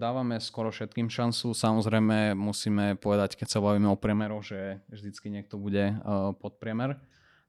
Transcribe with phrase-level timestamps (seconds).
[0.00, 1.52] dávame skoro všetkým šancu.
[1.52, 6.96] Samozrejme musíme povedať, keď sa bavíme o priemeroch, že vždycky niekto bude uh, pod priemer.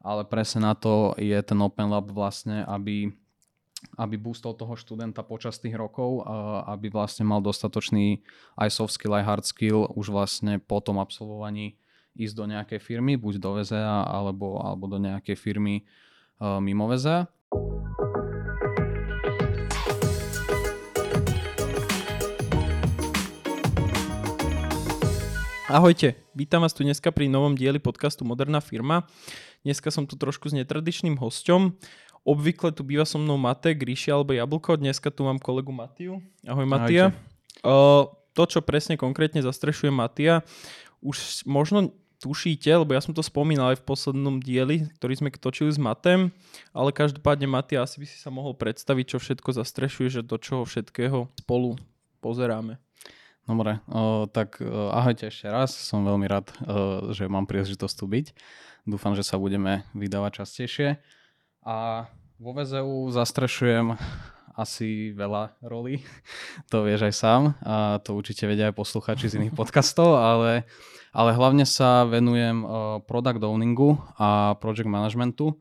[0.04, 3.08] Ale presne na to je ten Open Lab vlastne, aby,
[3.96, 8.20] aby boostol toho študenta počas tých rokov, uh, aby vlastne mal dostatočný
[8.60, 11.80] aj soft skill, aj hard skill už vlastne po tom absolvovaní
[12.20, 15.88] ísť do nejakej firmy, buď do VZA alebo, alebo do nejakej firmy
[16.44, 17.32] uh, mimo VZA.
[25.72, 29.08] Ahojte, vítam vás tu dneska pri novom dieli podcastu Moderná firma.
[29.64, 31.72] Dneska som tu trošku s netradičným hosťom.
[32.28, 34.76] Obvykle tu býva so mnou Mate, Gríši alebo Jablko.
[34.76, 36.20] Dneska tu mám kolegu Matiu.
[36.44, 37.16] Ahoj Matia.
[37.64, 38.04] Uh,
[38.36, 40.44] to, čo presne konkrétne zastrešuje Matia,
[41.00, 45.72] už možno tušíte, lebo ja som to spomínal aj v poslednom dieli, ktorý sme točili
[45.72, 46.36] s Matem,
[46.76, 50.68] ale každopádne Matia asi by si sa mohol predstaviť, čo všetko zastrešuje, že do čoho
[50.68, 51.80] všetkého spolu
[52.20, 52.76] pozeráme.
[53.52, 55.76] Dobre, o, tak o, ahojte ešte raz.
[55.76, 58.26] Som veľmi rád, o, že mám príležitosť tu byť.
[58.88, 61.04] Dúfam, že sa budeme vydávať častejšie.
[61.68, 62.08] A
[62.40, 64.00] vo VZU zastrešujem
[64.56, 66.00] asi veľa rolí.
[66.72, 67.42] To vieš aj sám.
[67.60, 70.64] A to určite vedia aj posluchači z iných podcastov, ale,
[71.12, 72.64] ale hlavne sa venujem
[73.04, 75.60] product owningu a project managementu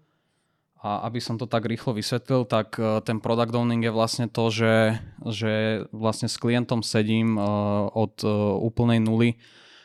[0.81, 4.49] a aby som to tak rýchlo vysvetlil, tak e, ten product owning je vlastne to,
[4.49, 4.97] že,
[5.29, 7.45] že vlastne s klientom sedím e,
[7.93, 8.29] od e,
[8.65, 9.37] úplnej nuly,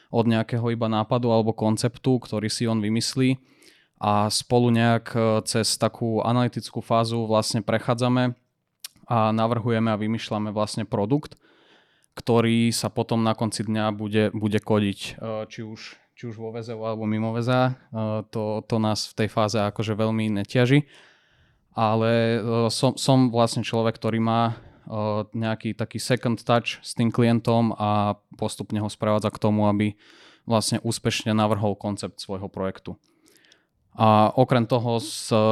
[0.08, 3.36] od nejakého iba nápadu alebo konceptu, ktorý si on vymyslí
[4.00, 5.16] a spolu nejak
[5.48, 8.36] cez takú analytickú fázu vlastne prechádzame
[9.08, 11.40] a navrhujeme a vymýšľame vlastne produkt,
[12.16, 15.00] ktorý sa potom na konci dňa bude, bude kodiť.
[15.48, 17.76] Či už či už vo VZO alebo mimo VZA.
[18.32, 20.88] To, to nás v tej fáze akože veľmi neťaží.
[21.76, 22.40] Ale
[22.72, 24.56] som, som vlastne človek, ktorý má
[25.36, 30.00] nejaký taký second touch s tým klientom a postupne ho sprevádza k tomu, aby
[30.48, 32.96] vlastne úspešne navrhol koncept svojho projektu.
[33.96, 35.00] A okrem toho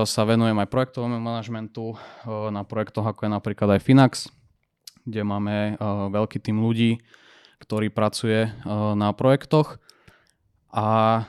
[0.03, 1.95] sa venujem aj projektovému manažmentu
[2.27, 4.11] na projektoch ako je napríklad aj Finax,
[5.03, 5.75] kde máme
[6.11, 7.03] veľký tým ľudí,
[7.59, 8.51] ktorý pracuje
[8.95, 9.79] na projektoch
[10.73, 11.23] a,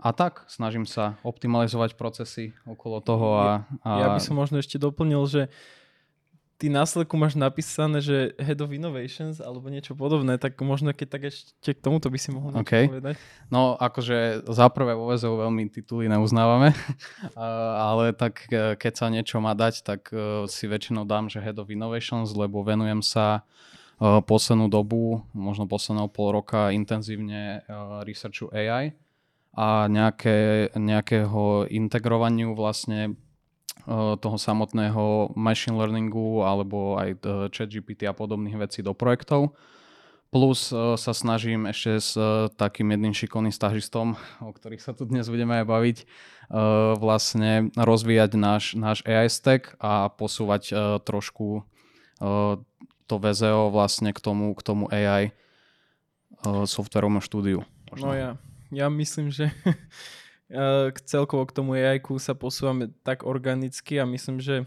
[0.00, 3.28] a tak, snažím sa optimalizovať procesy okolo toho.
[3.36, 3.90] A, a...
[4.00, 5.52] Ja by som možno ešte doplnil, že
[6.56, 11.08] ty na Slacku máš napísané, že Head of Innovations alebo niečo podobné, tak možno keď
[11.08, 12.88] tak ešte k tomuto by si mohol niečo okay.
[12.88, 13.14] povedať.
[13.52, 16.72] No akože za prvé vo VZO veľmi tituly neuznávame,
[17.92, 21.60] ale tak e, keď sa niečo má dať, tak e, si väčšinou dám, že Head
[21.60, 23.44] of Innovations, lebo venujem sa
[24.00, 27.64] poslednú dobu, možno posledného pol roka intenzívne
[28.04, 28.92] researchu AI
[29.56, 33.16] a nejaké, nejakého integrovaniu vlastne
[34.20, 37.22] toho samotného machine learningu alebo aj
[37.54, 39.54] chat GPT a podobných vecí do projektov.
[40.28, 42.12] Plus sa snažím ešte s
[42.58, 45.98] takým jedným šikovným stažistom, o ktorých sa tu dnes budeme aj baviť,
[46.98, 50.74] vlastne rozvíjať náš, náš AI stack a posúvať
[51.06, 51.62] trošku
[53.06, 55.30] to VZO vlastne k tomu, k tomu AI
[56.42, 57.62] uh, softverovému štúdiu.
[57.90, 58.10] Možno.
[58.10, 58.30] No ja,
[58.74, 59.50] ja myslím, že
[60.94, 64.62] k celkovo k tomu AI sa posúvame tak organicky a myslím, že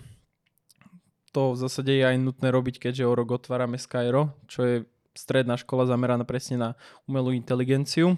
[1.31, 4.75] to v zásade je aj nutné robiť, keďže o rok otvárame Skyro, čo je
[5.13, 6.69] stredná škola zameraná presne na
[7.05, 8.17] umelú inteligenciu.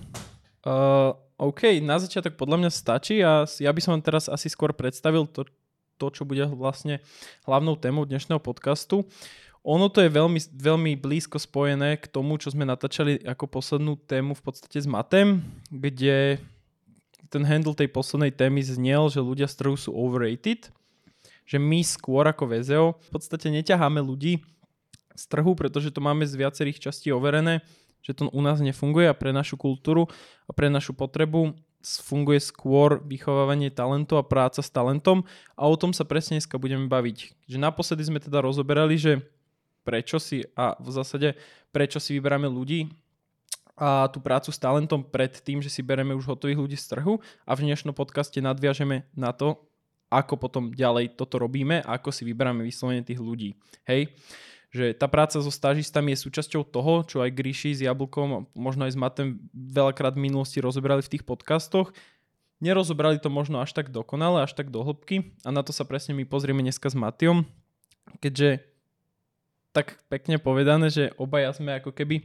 [0.62, 4.72] Uh, OK, na začiatok podľa mňa stačí a ja by som vám teraz asi skôr
[4.78, 5.50] predstavil to,
[5.98, 7.02] to, čo bude vlastne
[7.50, 9.10] hlavnou témou dnešného podcastu.
[9.62, 14.34] Ono to je veľmi, veľmi blízko spojené k tomu, čo sme natáčali ako poslednú tému
[14.34, 16.42] v podstate s Matem, kde
[17.30, 20.74] ten handle tej poslednej témy znel, že ľudia z trhu sú overrated,
[21.46, 24.42] že my skôr ako VZO v podstate neťaháme ľudí
[25.14, 27.62] z trhu, pretože to máme z viacerých častí overené,
[28.02, 30.10] že to u nás nefunguje a pre našu kultúru
[30.50, 35.26] a pre našu potrebu funguje skôr vychovávanie talentu a práca s talentom
[35.58, 37.50] a o tom sa presne dneska budeme baviť.
[37.50, 39.22] Že naposledy sme teda rozoberali, že
[39.81, 41.36] prečo si a v zásade
[41.72, 42.92] prečo si vyberáme ľudí
[43.81, 47.18] a tú prácu s talentom pred tým, že si bereme už hotových ľudí z trhu
[47.48, 49.57] a v dnešnom podcaste nadviažeme na to,
[50.12, 53.57] ako potom ďalej toto robíme a ako si vyberáme vyslovene tých ľudí.
[53.88, 54.13] Hej,
[54.72, 58.95] že tá práca so stážistami je súčasťou toho, čo aj Gríši s Jablkom, možno aj
[58.95, 61.92] s Matem veľakrát v minulosti rozoberali v tých podcastoch.
[62.62, 66.13] Nerozobrali to možno až tak dokonale, až tak do hĺbky a na to sa presne
[66.13, 67.50] my pozrieme dneska s Matiom,
[68.22, 68.70] keďže
[69.71, 72.23] tak pekne povedané, že obaja sme ako keby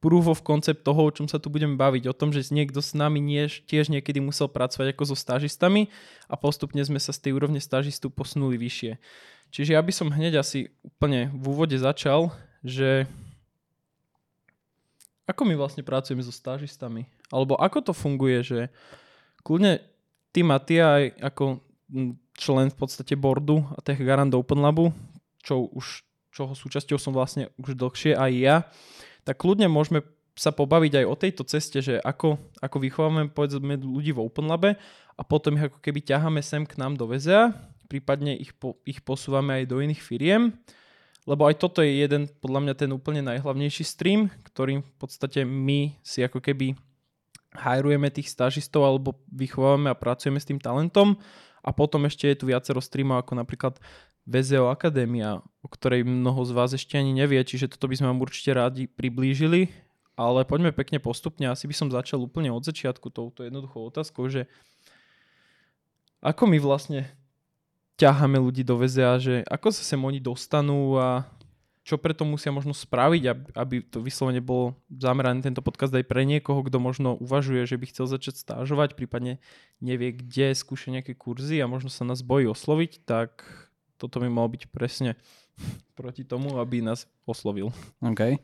[0.00, 2.96] proof of concept toho, o čom sa tu budeme baviť, o tom, že niekto s
[2.96, 5.92] nami nie, tiež niekedy musel pracovať ako so stážistami
[6.26, 8.96] a postupne sme sa z tej úrovne stážistu posunuli vyššie.
[9.50, 12.32] Čiže ja by som hneď asi úplne v úvode začal,
[12.64, 13.04] že
[15.28, 17.06] ako my vlastne pracujeme so stážistami?
[17.30, 18.60] Alebo ako to funguje, že
[19.46, 19.78] kľudne
[20.34, 21.44] ty Matia aj ako
[22.34, 24.90] člen v podstate boardu a Tech Garant Open Labu,
[25.42, 28.56] čo už, čoho súčasťou som vlastne už dlhšie aj ja,
[29.26, 30.02] tak kľudne môžeme
[30.38, 34.78] sa pobaviť aj o tejto ceste, že ako, ako vychovávame povedzme ľudí v Open Labe
[35.18, 37.52] a potom ich ako keby ťaháme sem k nám do VZA,
[37.90, 40.54] prípadne ich, po, ich posúvame aj do iných firiem,
[41.28, 45.98] lebo aj toto je jeden, podľa mňa ten úplne najhlavnejší stream, ktorým v podstate my
[46.00, 46.78] si ako keby
[47.52, 51.18] hajrujeme tých stážistov alebo vychovávame a pracujeme s tým talentom.
[51.60, 53.76] A potom ešte je tu viacero streamov ako napríklad
[54.24, 58.50] VZO Akadémia, ktorej mnoho z vás ešte ani nevie, čiže toto by sme vám určite
[58.52, 59.70] rádi priblížili,
[60.18, 61.48] ale poďme pekne postupne.
[61.48, 64.50] Asi by som začal úplne od začiatku touto jednoduchou otázkou, že
[66.20, 67.08] ako my vlastne
[67.96, 71.24] ťaháme ľudí do VZA, že ako sa sem oni dostanú a
[71.80, 73.22] čo preto musia možno spraviť,
[73.56, 77.88] aby, to vyslovene bolo zamerané tento podcast aj pre niekoho, kto možno uvažuje, že by
[77.88, 79.40] chcel začať stážovať, prípadne
[79.80, 83.42] nevie, kde skúša nejaké kurzy a možno sa nás bojí osloviť, tak
[83.96, 85.16] toto by malo byť presne
[85.94, 87.72] proti tomu, aby nás oslovil.
[88.00, 88.40] OK.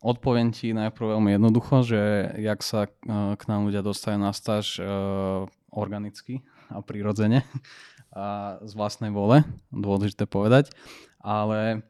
[0.00, 2.00] Odpoviem ti najprv veľmi jednoducho, že
[2.40, 2.90] jak sa e,
[3.36, 6.40] k nám ľudia dostajú na stáž uh, organicky
[6.72, 7.44] a prirodzene
[8.16, 10.72] a z vlastnej vole, dôležité povedať,
[11.20, 11.84] ale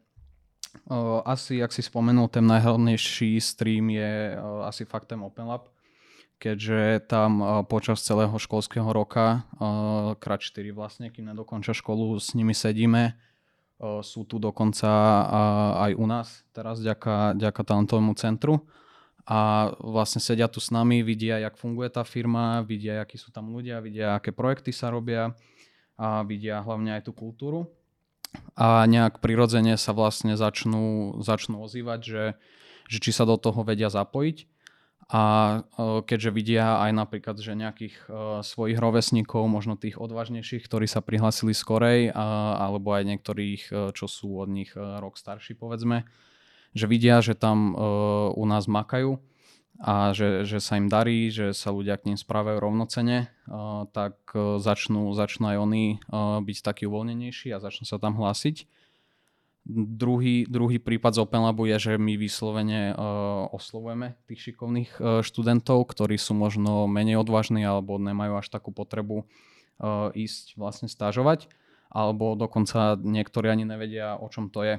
[0.91, 4.35] uh, asi, ak si spomenul, ten najhlavnejší stream je
[4.67, 5.71] asi faktem Open Lab,
[6.41, 9.45] keďže tam počas celého školského roka,
[10.19, 13.13] krát 4 vlastne, kým nedokončia školu, s nimi sedíme,
[13.81, 14.89] sú tu dokonca
[15.89, 18.69] aj u nás teraz ďaká, ďaká talentovému centru.
[19.31, 23.55] A vlastne sedia tu s nami, vidia, jak funguje tá firma, vidia, akí sú tam
[23.55, 25.39] ľudia, vidia, aké projekty sa robia
[25.95, 27.71] a vidia hlavne aj tú kultúru.
[28.59, 32.25] A nejak prirodzene sa vlastne začnú, začnú ozývať, že,
[32.91, 34.50] že či sa do toho vedia zapojiť
[35.11, 35.23] a
[35.59, 35.59] e,
[36.07, 38.11] keďže vidia aj napríklad, že nejakých e,
[38.47, 44.39] svojich rovesníkov, možno tých odvážnejších, ktorí sa prihlásili skorej, alebo aj niektorých, e, čo sú
[44.39, 46.07] od nich rok starší, povedzme,
[46.79, 47.75] že vidia, že tam
[48.31, 49.19] u nás makajú
[49.83, 53.27] a že, že sa im darí, že sa ľudia k ním správajú rovnocene,
[53.91, 54.15] tak
[54.63, 55.99] začnú, začnú aj oni
[56.47, 58.71] byť takí uvoľnenejší a začnú sa tam hlásiť.
[59.71, 65.23] Druhý, druhý prípad z Open Labu je, že my vyslovene uh, oslovujeme tých šikovných uh,
[65.23, 71.47] študentov, ktorí sú možno menej odvážni alebo nemajú až takú potrebu uh, ísť vlastne stážovať,
[71.87, 74.75] alebo dokonca niektorí ani nevedia, o čom to je.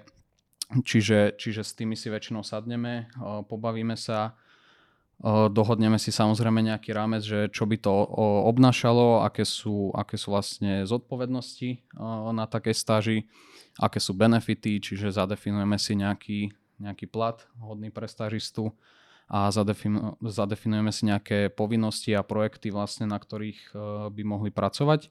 [0.84, 4.36] Čiže, čiže s tými si väčšinou sadneme, uh, pobavíme sa,
[5.54, 7.94] dohodneme si samozrejme nejaký rámec, že čo by to
[8.50, 13.18] obnášalo, aké sú, aké sú vlastne zodpovednosti uh, na takej stáži
[13.80, 16.40] aké sú benefity, čiže zadefinujeme si nejaký,
[16.82, 18.74] nejaký plat hodný pre stažistu
[19.32, 23.78] a zadefinu, zadefinujeme si nejaké povinnosti a projekty vlastne, na ktorých uh,
[24.12, 25.08] by mohli pracovať.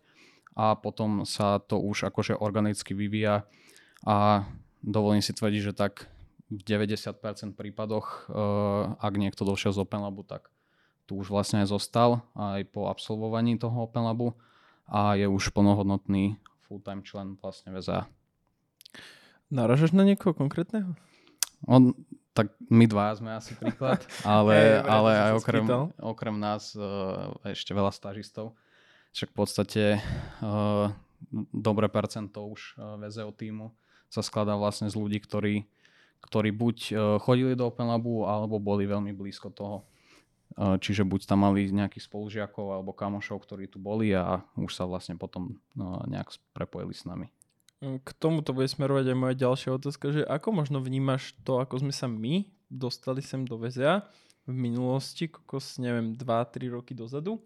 [0.58, 3.46] A potom sa to už akože organicky vyvíja
[4.02, 4.44] a
[4.82, 6.10] dovolím si tvrdiť, že tak
[6.50, 10.50] v 90% prípadoch, uh, ak niekto došiel z Open Labu, tak
[11.06, 14.34] tu už vlastne aj zostal aj po absolvovaní toho Open Labu
[14.90, 18.06] a je už plnohodnotný full-time člen vlastne VZA.
[19.50, 20.94] Naražaš na niekoho konkrétneho?
[21.66, 21.94] On,
[22.34, 25.66] tak my dva sme asi príklad, ale, hey, ale aj okrem,
[25.98, 28.54] okrem nás uh, ešte veľa stážistov.
[29.10, 29.84] Však v podstate
[30.42, 30.94] uh,
[31.50, 33.74] dobré percento už VZO týmu
[34.10, 35.66] sa skladá vlastne z ľudí, ktorí,
[36.20, 39.84] ktorí buď uh, chodili do Open Labu, alebo boli veľmi blízko toho.
[40.58, 44.84] Uh, čiže buď tam mali nejakých spolužiakov alebo kamošov, ktorí tu boli a už sa
[44.84, 47.30] vlastne potom uh, nejak prepojili s nami.
[47.80, 51.94] K tomuto bude smerovať aj moja ďalšia otázka, že ako možno vnímaš to, ako sme
[51.96, 54.04] sa my dostali sem do VZA
[54.44, 57.42] v minulosti, kokos, neviem, 2-3 roky dozadu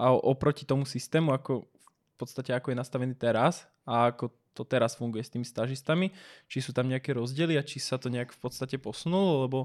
[0.00, 4.96] a oproti tomu systému, ako v podstate ako je nastavený teraz a ako to teraz
[4.96, 6.12] funguje s tými stažistami,
[6.48, 9.58] či sú tam nejaké rozdiely a či sa to nejak v podstate posunulo, lebo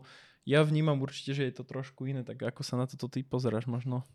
[0.48, 3.68] ja vnímam určite, že je to trošku iné, tak ako sa na toto ty pozeráš
[3.68, 4.08] možno?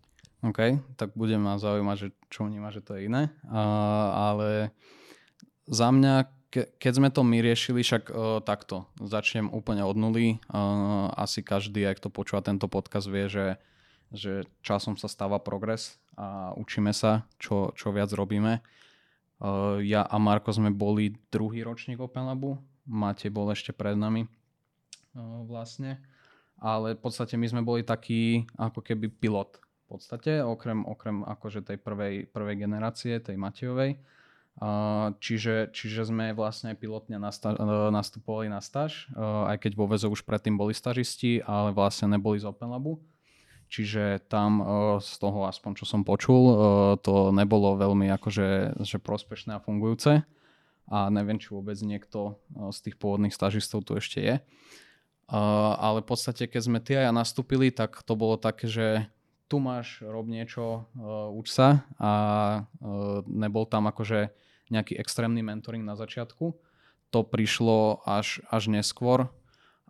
[0.42, 4.74] OK, tak budem ma zaujímať, že čo vníma, že to je iné, uh, ale
[5.70, 10.42] za mňa, ke, keď sme to my riešili, však uh, takto, začnem úplne od nuly.
[10.50, 13.46] Uh, asi každý, ak to počúva tento podcast, vie, že,
[14.10, 14.32] že
[14.66, 18.60] časom sa stáva progres a učíme sa, čo, čo viac robíme.
[19.42, 24.30] Uh, ja a Marko sme boli druhý ročník Open Labu, Matej bol ešte pred nami
[25.18, 25.98] uh, vlastne.
[26.62, 31.66] Ale v podstate my sme boli taký ako keby pilot v podstate, okrem, okrem akože
[31.66, 33.98] tej prvej, prvej generácie, tej Matejovej
[35.18, 37.56] čiže, čiže sme vlastne pilotne nasta-
[37.88, 39.08] nastupovali na stáž,
[39.48, 43.00] aj keď vo VEZO už predtým boli stažisti, ale vlastne neboli z Open Labu.
[43.72, 44.60] Čiže tam
[45.00, 46.52] z toho, aspoň čo som počul,
[47.00, 50.28] to nebolo veľmi akože že prospešné a fungujúce.
[50.92, 54.34] A neviem, či vôbec niekto z tých pôvodných stažistov tu ešte je.
[55.80, 59.08] Ale v podstate, keď sme ty a ja nastúpili, tak to bolo také, že
[59.48, 60.84] tu máš, rob niečo,
[61.32, 62.12] uč sa a
[63.24, 64.36] nebol tam akože
[64.68, 66.52] nejaký extrémny mentoring na začiatku.
[67.08, 69.32] To prišlo až, až neskôr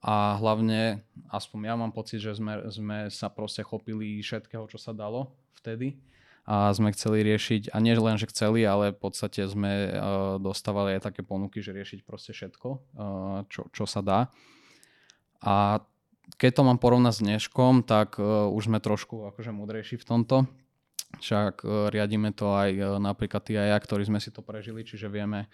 [0.03, 4.91] a hlavne, aspoň ja mám pocit, že sme, sme sa proste chopili všetkého, čo sa
[4.91, 5.31] dalo
[5.63, 6.03] vtedy
[6.43, 10.99] a sme chceli riešiť, a nie len, že chceli, ale v podstate sme uh, dostávali
[10.99, 14.27] aj také ponuky, že riešiť proste všetko, uh, čo, čo sa dá.
[15.39, 15.79] A
[16.39, 20.37] keď to mám porovnať s dneškom, tak uh, už sme trošku akože mudrejší v tomto.
[21.23, 24.83] Však uh, riadíme to aj uh, napríklad ty a ja, ktorí sme si to prežili,
[24.83, 25.47] čiže vieme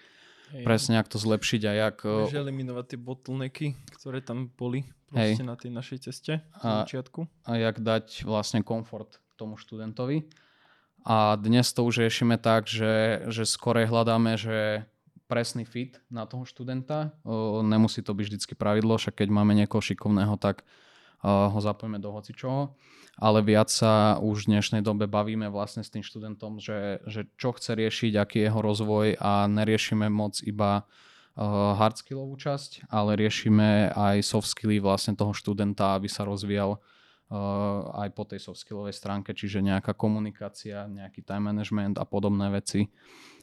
[0.53, 0.65] Hej.
[0.65, 1.97] presne, ako to zlepšiť a jak...
[2.05, 3.67] Uh, eliminovať tie bottlenecky,
[3.99, 5.49] ktoré tam boli proste Hej.
[5.49, 7.25] na tej našej ceste a, začiatku.
[7.49, 10.29] A jak dať vlastne komfort tomu študentovi.
[11.09, 14.85] A dnes to už riešime tak, že, že skorej hľadáme, že
[15.31, 17.17] presný fit na toho študenta.
[17.65, 20.65] Nemusí to byť vždy pravidlo, však keď máme niekoho šikovného, tak
[21.25, 22.75] ho zapojíme do hocičoho.
[23.19, 27.51] Ale viac sa už v dnešnej dobe bavíme vlastne s tým študentom, že, že čo
[27.51, 30.87] chce riešiť, aký je jeho rozvoj a neriešime moc iba
[31.75, 36.79] hard skillovú časť, ale riešime aj soft skilly vlastne toho študenta, aby sa rozvíjal
[37.95, 42.87] aj po tej soft skillovej stránke, čiže nejaká komunikácia, nejaký time management a podobné veci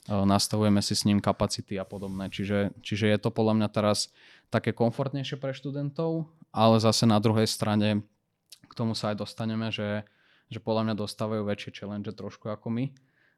[0.07, 2.29] nastavujeme si s ním kapacity a podobné.
[2.29, 4.13] Čiže, čiže je to podľa mňa teraz
[4.53, 8.05] také komfortnejšie pre študentov, ale zase na druhej strane
[8.75, 10.03] tomu sa aj dostaneme, že,
[10.51, 12.91] že podľa mňa dostávajú väčšie challenge trošku ako my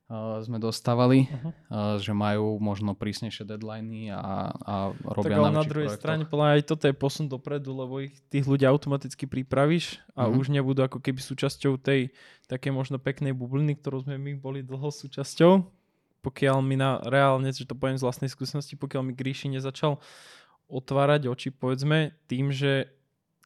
[0.10, 1.52] uh, sme dostávali, uh-huh.
[1.70, 4.76] uh, že majú možno prísnejšie deadliny a, a
[5.14, 6.02] robia tak ale na druhej projektoch.
[6.02, 10.40] strane podľa aj toto je posun dopredu, lebo ich tých ľudí automaticky pripravíš a uh-huh.
[10.40, 12.12] už nebudú ako keby súčasťou tej
[12.50, 15.78] také možno peknej bubliny, ktorú sme my boli dlho súčasťou,
[16.24, 20.00] pokiaľ mi na reálne, že to poviem z vlastnej skúsenosti, pokiaľ mi Gríši nezačal
[20.68, 22.92] otvárať oči, povedzme, tým, že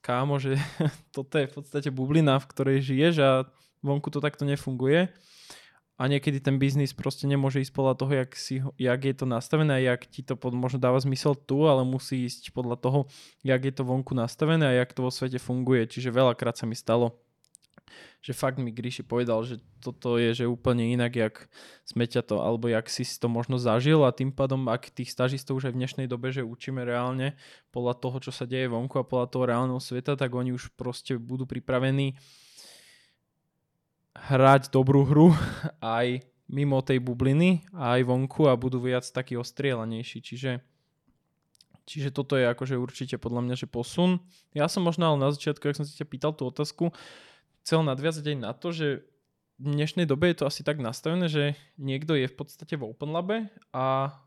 [0.02, 0.58] kámo, že
[1.16, 3.30] toto je v podstate bublina, v ktorej žiješ a
[3.86, 5.10] vonku to takto nefunguje
[6.02, 9.78] a niekedy ten biznis proste nemôže ísť podľa toho, jak, si, jak je to nastavené
[9.78, 13.00] a jak ti to pod, možno dáva zmysel tu, ale musí ísť podľa toho,
[13.46, 15.86] jak je to vonku nastavené a jak to vo svete funguje.
[15.86, 17.22] Čiže veľakrát sa mi stalo,
[18.22, 21.36] že fakt mi Gríši povedal, že toto je že úplne inak, jak
[21.88, 25.60] sme ťa to, alebo jak si to možno zažil a tým pádom, ak tých stažistov
[25.60, 27.34] už aj v dnešnej dobe, že učíme reálne
[27.74, 31.18] podľa toho, čo sa deje vonku a podľa toho reálneho sveta, tak oni už proste
[31.18, 32.16] budú pripravení
[34.16, 35.28] hrať dobrú hru
[35.82, 36.22] aj
[36.52, 40.20] mimo tej bubliny aj vonku a budú viac takí ostrielanejší.
[40.20, 40.52] Čiže
[41.92, 44.22] Čiže toto je akože určite podľa mňa, že posun.
[44.54, 46.94] Ja som možno ale na začiatku, ak som si ťa pýtal tú otázku,
[47.62, 48.88] chcel nadviazať aj na to, že
[49.62, 53.14] v dnešnej dobe je to asi tak nastavené, že niekto je v podstate v Open
[53.14, 54.18] Labe a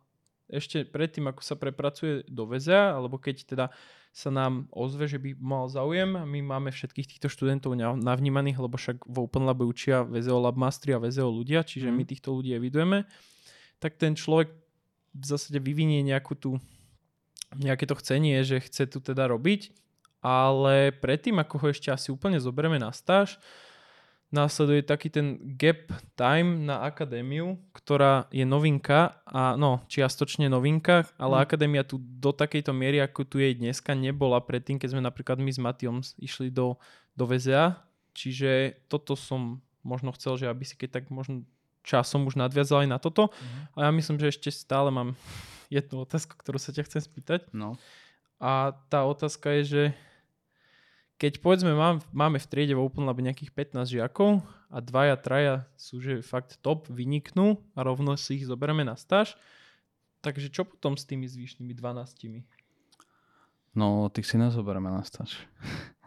[0.47, 3.67] ešte predtým, ako sa prepracuje do väzia, alebo keď teda
[4.14, 9.03] sa nám ozve, že by mal záujem, my máme všetkých týchto študentov navnímaných, lebo však
[9.03, 13.11] v Open Labe učia VZO Lab Mastery a VZO ľudia, čiže my týchto ľudí evidujeme,
[13.83, 14.55] tak ten človek
[15.19, 16.62] v zásade vyvinie nejakú tú
[17.55, 19.71] nejaké to chcenie, že chce tu teda robiť
[20.25, 23.37] ale predtým, ako ho ešte asi úplne zoberieme na stáž,
[24.33, 31.38] následuje taký ten gap time na akadémiu, ktorá je novinka a no, čiastočne novinka, ale
[31.38, 31.43] mm.
[31.45, 35.52] akadémia tu do takejto miery, ako tu je dneska, nebola predtým, keď sme napríklad my
[35.52, 36.81] s Matiom išli do,
[37.14, 37.78] do VZA,
[38.16, 41.47] čiže toto som možno chcel, že aby si keď tak možno
[41.85, 43.28] časom už nadviazal aj na toto.
[43.28, 43.62] Mm.
[43.76, 45.14] A ja myslím, že ešte stále mám
[45.71, 47.52] jednu otázku, ktorú sa ťa chcem spýtať.
[47.54, 47.76] No.
[48.43, 49.83] A tá otázka je, že
[51.25, 55.64] keď povedzme mám, máme v triede v Open Lab nejakých 15 žiakov a dvaja, traja
[55.73, 59.33] sú že fakt top, vyniknú a rovno si ich zoberieme na stáž,
[60.21, 62.45] takže čo potom s tými zvyšnými 12?
[63.73, 65.40] No, tých si nezoberieme na stáž.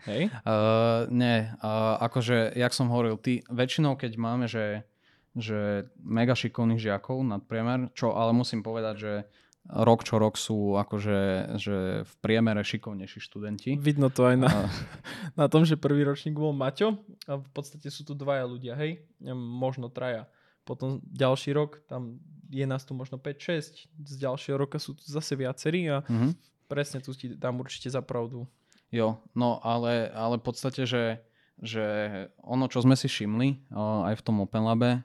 [0.05, 0.29] Hej?
[0.45, 4.85] Uh, nie, uh, akože, jak som hovoril, ty, väčšinou keď máme, že,
[5.33, 9.13] že mega šikovných žiakov nad priemer, čo ale musím povedať, že
[9.67, 11.19] rok čo rok sú akože
[11.59, 13.75] že v priemere šikovnejší študenti.
[13.75, 14.59] Vidno to aj na, a...
[15.41, 19.03] na tom, že prvý ročník bol Maťo a v podstate sú tu dvaja ľudia, hej,
[19.35, 20.31] možno traja.
[20.63, 25.35] Potom ďalší rok, tam je nás tu možno 5-6, z ďalšieho roka sú tu zase
[25.35, 26.31] viacerí a mm-hmm.
[26.71, 28.47] presne tu ti dám určite za pravdu.
[28.87, 31.19] Jo, no ale, ale v podstate, že,
[31.59, 31.83] že
[32.39, 35.03] ono, čo sme si všimli aj v tom Open Labe,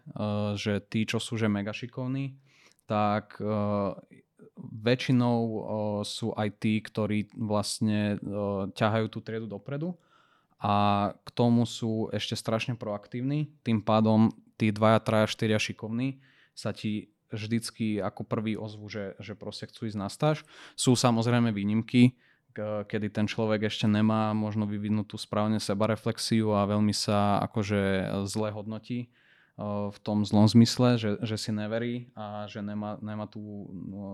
[0.55, 2.39] že tí, čo sú že mega šikovní,
[2.87, 3.43] tak
[4.59, 5.37] väčšinou
[6.05, 8.21] sú aj tí, ktorí vlastne
[8.77, 9.97] ťahajú tú triedu dopredu
[10.63, 13.51] a k tomu sú ešte strašne proaktívni.
[13.67, 14.31] Tým pádom
[14.61, 19.89] tí dvaja, traja, štyria šikovní sa ti vždycky ako prvý ozvu, že, že proste chcú
[19.89, 20.45] ísť na stáž.
[20.77, 22.21] Sú samozrejme výnimky,
[22.87, 29.09] kedy ten človek ešte nemá možno vyvinutú správne sebareflexiu a veľmi sa akože zle hodnotí
[29.61, 33.69] v tom zlom zmysle, že, že si neverí a že nemá, nemá, tú,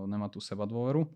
[0.05, 1.07] nemá tú seba dôveru.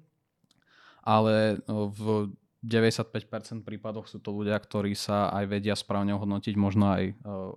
[1.03, 2.31] Ale v
[2.63, 7.03] 95% prípadoch sú to ľudia, ktorí sa aj vedia správne hodnotiť, možno aj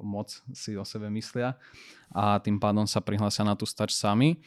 [0.02, 1.54] moc si o sebe myslia
[2.11, 4.42] a tým pádom sa prihlásia na tú stač sami.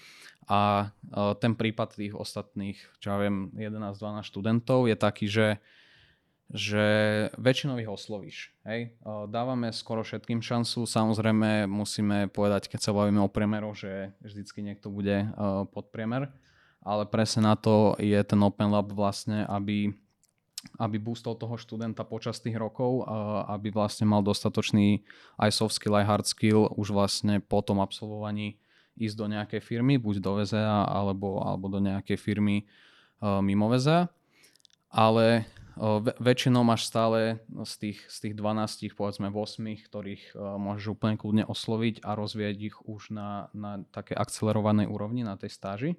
[0.49, 0.91] A
[1.39, 5.47] ten prípad tých ostatných, čo ja viem, 11-12 študentov je taký, že
[6.49, 6.85] že
[7.37, 8.49] väčšinou ich oslovíš.
[8.65, 8.97] Hej?
[9.29, 10.89] Dávame skoro všetkým šancu.
[10.89, 15.29] Samozrejme musíme povedať, keď sa bavíme o priemeroch, že vždycky niekto bude
[15.69, 16.33] pod priemer.
[16.81, 19.93] Ale presne na to je ten Open Lab vlastne, aby
[20.79, 23.07] aby boostol toho študenta počas tých rokov,
[23.47, 25.07] aby vlastne mal dostatočný
[25.39, 28.59] aj soft skill, aj hard skill už vlastne po tom absolvovaní
[28.99, 32.67] ísť do nejakej firmy, buď do VZA alebo, alebo do nejakej firmy
[33.23, 34.11] mimo VZA.
[34.91, 35.47] Ale
[36.19, 42.03] väčšinou máš stále z tých, z tých 12, povedzme 8, ktorých môžeš úplne kľudne osloviť
[42.03, 45.91] a rozvíjať ich už na, na také akcelerovanej úrovni na tej stáži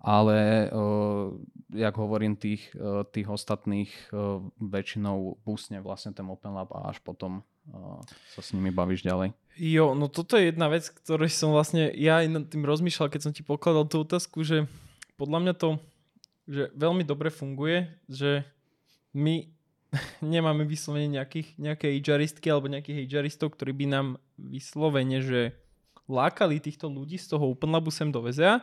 [0.00, 1.28] ale uh,
[1.68, 7.04] jak hovorím, tých, uh, tých ostatných uh, väčšinou búsne vlastne ten Open Lab a až
[7.04, 8.00] potom uh,
[8.32, 9.36] sa s nimi bavíš ďalej.
[9.60, 13.20] Jo, no toto je jedna vec, ktorej som vlastne ja aj nad tým rozmýšľal, keď
[13.28, 14.64] som ti pokladal tú otázku, že
[15.20, 15.76] podľa mňa to
[16.50, 18.42] že veľmi dobre funguje, že
[19.14, 19.48] my
[20.22, 24.06] nemáme vyslovene nejakých, nejaké HRistky alebo nejakých HRistov, ktorí by nám
[24.38, 25.54] vyslovene, že
[26.10, 28.62] lákali týchto ľudí z toho Open Labu sem do VZA,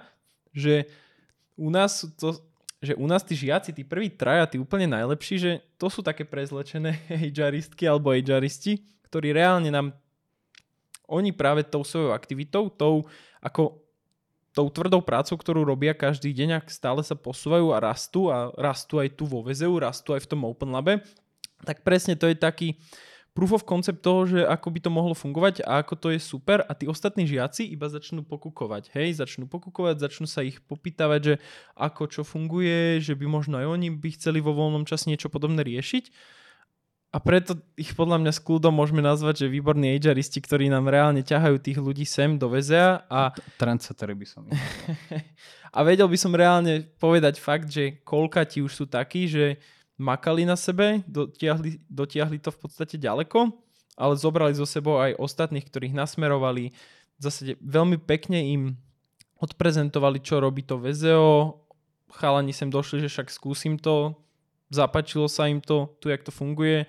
[0.51, 0.87] že
[1.55, 2.35] u nás to,
[2.83, 6.27] že u nás tí žiaci, tí prví traja, tí úplne najlepší, že to sú také
[6.27, 9.95] prezlečené HRistky alebo HRisti, ktorí reálne nám
[11.07, 13.07] oni práve tou svojou aktivitou, tou
[13.39, 13.86] ako
[14.57, 18.97] tou tvrdou prácou, ktorú robia každý deň, ak stále sa posúvajú a rastú a rastú
[18.97, 21.05] aj tu vo VZU, rastú aj v tom Open Labe,
[21.61, 22.81] tak presne to je taký,
[23.37, 26.65] proof of concept toho, že ako by to mohlo fungovať a ako to je super
[26.65, 31.35] a tí ostatní žiaci iba začnú pokukovať, hej, začnú pokukovať, začnú sa ich popýtavať, že
[31.77, 35.61] ako čo funguje, že by možno aj oni by chceli vo voľnom čase niečo podobné
[35.61, 36.09] riešiť.
[37.15, 41.23] A preto ich podľa mňa s kľudom môžeme nazvať, že výborní HRisti, ktorí nám reálne
[41.23, 43.31] ťahajú tých ľudí sem do VZA a...
[43.55, 44.43] Trendsettery by som
[45.77, 49.55] A vedel by som reálne povedať fakt, že koľka ti už sú takí, že
[49.95, 53.55] makali na sebe, dotiahli, dotiahli to v podstate ďaleko,
[53.95, 56.75] ale zobrali zo sebou aj ostatných, ktorých nasmerovali.
[57.23, 58.63] Zásade veľmi pekne im
[59.39, 61.55] odprezentovali, čo robí to VZO,
[62.13, 64.15] chalani sem došli, že však skúsim to,
[64.69, 66.87] zapačilo sa im to, tu jak to funguje,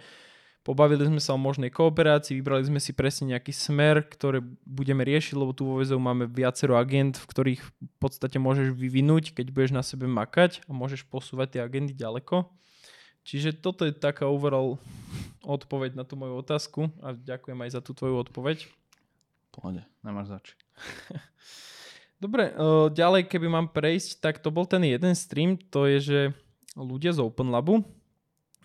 [0.68, 5.32] pobavili sme sa o možnej kooperácii, vybrali sme si presne nejaký smer, ktorý budeme riešiť,
[5.32, 9.72] lebo tu vo VZO máme viacero agent, v ktorých v podstate môžeš vyvinúť, keď budeš
[9.72, 12.52] na sebe makať a môžeš posúvať tie agendy ďaleko.
[13.24, 14.76] Čiže toto je taká overall
[15.44, 18.68] odpoveď na tú moju otázku a ďakujem aj za tú tvoju odpoveď.
[19.52, 20.46] Pohode, nemáš zač.
[22.24, 22.50] Dobre,
[22.92, 26.20] ďalej keby mám prejsť, tak to bol ten jeden stream, to je, že
[26.78, 27.82] ľudia z Open Labu,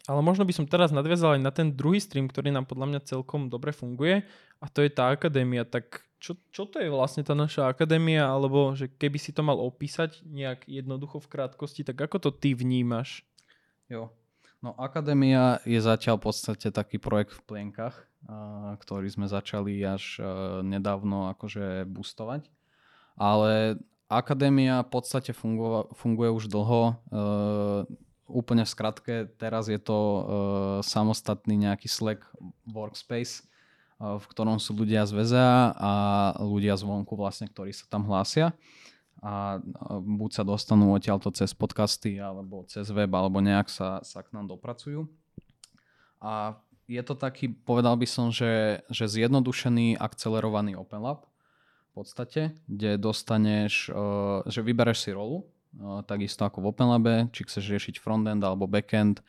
[0.06, 3.08] ale možno by som teraz nadviazal aj na ten druhý stream, ktorý nám podľa mňa
[3.08, 4.22] celkom dobre funguje
[4.60, 5.64] a to je tá akadémia.
[5.64, 9.60] Tak čo, čo to je vlastne tá naša akadémia, alebo že keby si to mal
[9.60, 13.24] opísať nejak jednoducho v krátkosti, tak ako to ty vnímaš?
[13.92, 14.12] Jo,
[14.64, 18.08] No Akadémia je zatiaľ v podstate taký projekt v plienkach,
[18.80, 20.24] ktorý sme začali až e,
[20.64, 22.48] nedávno akože boostovať.
[23.20, 23.76] Ale
[24.14, 26.82] Akadémia v podstate funguje, funguje už dlho.
[26.86, 26.94] E,
[28.30, 30.22] úplne v skratke, teraz je to e,
[30.86, 32.22] samostatný nejaký Slack
[32.70, 33.46] workspace,
[33.98, 35.94] v ktorom sú ľudia z VZA a
[36.42, 38.52] ľudia zvonku vlastne, ktorí sa tam hlásia
[39.24, 39.64] a
[40.04, 44.52] buď sa dostanú odtiaľto cez podcasty alebo cez web alebo nejak sa, sa k nám
[44.52, 45.08] dopracujú.
[46.20, 46.60] A
[46.92, 51.24] je to taký, povedal by som, že, že zjednodušený, akcelerovaný Open Lab
[51.94, 53.94] v podstate, kde dostaneš,
[54.50, 55.46] že vybereš si rolu,
[56.10, 59.22] takisto ako v Open Labe, či chceš riešiť frontend alebo backend,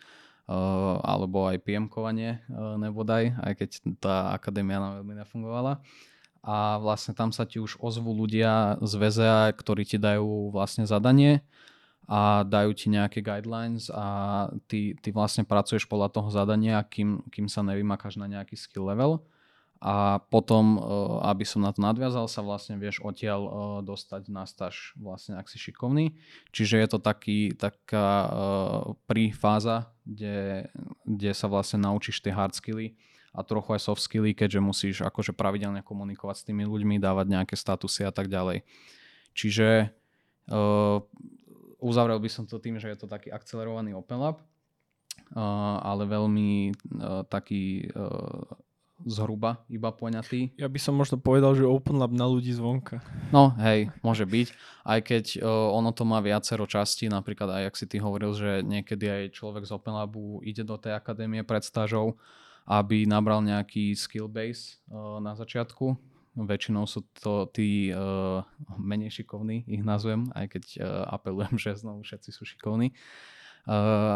[1.04, 2.40] alebo aj PM-kovanie
[2.80, 3.68] nebodaj, aj keď
[4.00, 5.84] tá akadémia nám veľmi nefungovala.
[6.40, 11.44] A vlastne tam sa ti už ozvú ľudia z VZA, ktorí ti dajú vlastne zadanie
[12.08, 17.48] a dajú ti nejaké guidelines a ty, ty vlastne pracuješ podľa toho zadania, kým, kým
[17.48, 19.24] sa nevymakáš na nejaký skill level
[19.82, 20.80] a potom,
[21.22, 23.40] aby som na to nadviazal, sa vlastne vieš odtiaľ
[23.84, 26.16] dostať na staž vlastne, ak si šikovný.
[26.56, 28.32] Čiže je to taký, taká
[29.36, 30.72] fáza, kde,
[31.04, 32.96] kde sa vlastne naučíš tie hard skilly
[33.34, 37.54] a trochu aj soft skilly, keďže musíš akože pravidelne komunikovať s tými ľuďmi, dávať nejaké
[37.58, 38.64] statusy a tak ďalej.
[39.36, 39.90] Čiže
[41.82, 44.40] uzavrel by som to tým, že je to taký akcelerovaný Open Lab,
[45.82, 46.72] ale veľmi
[47.28, 47.90] taký
[49.04, 50.56] zhruba iba poňatý.
[50.56, 53.04] Ja by som možno povedal, že Open Lab na ľudí zvonka.
[53.30, 54.48] No hej, môže byť.
[54.84, 58.64] Aj keď uh, ono to má viacero častí, napríklad aj ak si ty hovoril, že
[58.64, 62.16] niekedy aj človek z Open Labu ide do tej akadémie pred stážou,
[62.64, 65.94] aby nabral nejaký skill base uh, na začiatku.
[66.34, 68.42] Väčšinou sú to tí uh,
[68.74, 72.90] menej šikovní, ich nazvem, aj keď uh, apelujem, že znovu všetci sú šikovní.
[72.90, 73.33] Uh,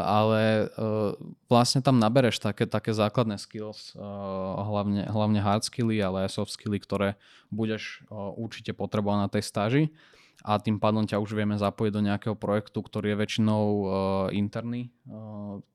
[0.04, 1.16] ale uh,
[1.48, 4.02] vlastne tam nabereš také, také základné skills, uh,
[4.61, 7.16] hlavne, hlavne hard skilly, ale aj soft skilly, ktoré
[7.48, 9.82] budeš určite potrebovať na tej stáži
[10.44, 13.64] a tým pádom ťa už vieme zapojiť do nejakého projektu, ktorý je väčšinou
[14.37, 14.92] interný,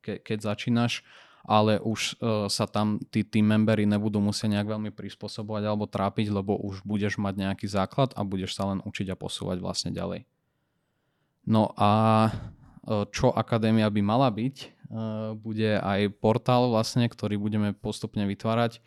[0.06, 1.02] ke, keď začínaš,
[1.44, 6.32] ale už uh, sa tam tí team membery nebudú musieť nejak veľmi prispôsobovať alebo trápiť,
[6.32, 10.24] lebo už budeš mať nejaký základ a budeš sa len učiť a posúvať vlastne ďalej.
[11.44, 11.90] No a
[12.32, 14.84] Eh, čo akadémia by mala byť.
[14.94, 18.78] Eh, bude aj portál vlastne, ktorý budeme postupne vytvárať.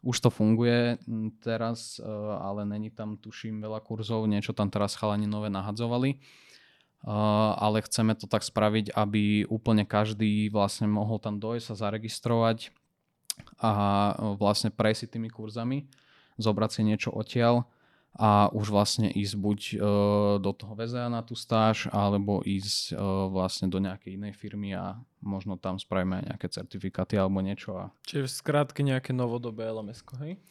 [0.00, 0.96] Už to funguje
[1.44, 2.08] teraz, eh,
[2.40, 6.20] ale není tam, tuším, veľa kurzov, niečo tam teraz chalani nové nahadzovali.
[7.00, 12.76] Ale chceme to tak spraviť, aby úplne každý vlastne mohol tam dojsť sa zaregistrovať
[13.56, 13.72] a
[14.36, 15.88] vlastne prejsť tými kurzami,
[16.36, 17.64] zobrať si niečo odtiaľ
[18.18, 19.78] a už vlastne ísť buď uh,
[20.42, 24.98] do toho VZA na tú stáž, alebo ísť uh, vlastne do nejakej inej firmy a
[25.22, 27.78] možno tam spravíme aj nejaké certifikáty alebo niečo.
[27.78, 27.94] A...
[28.08, 30.42] Čiže v skrátke nejaké novodobé lms hej?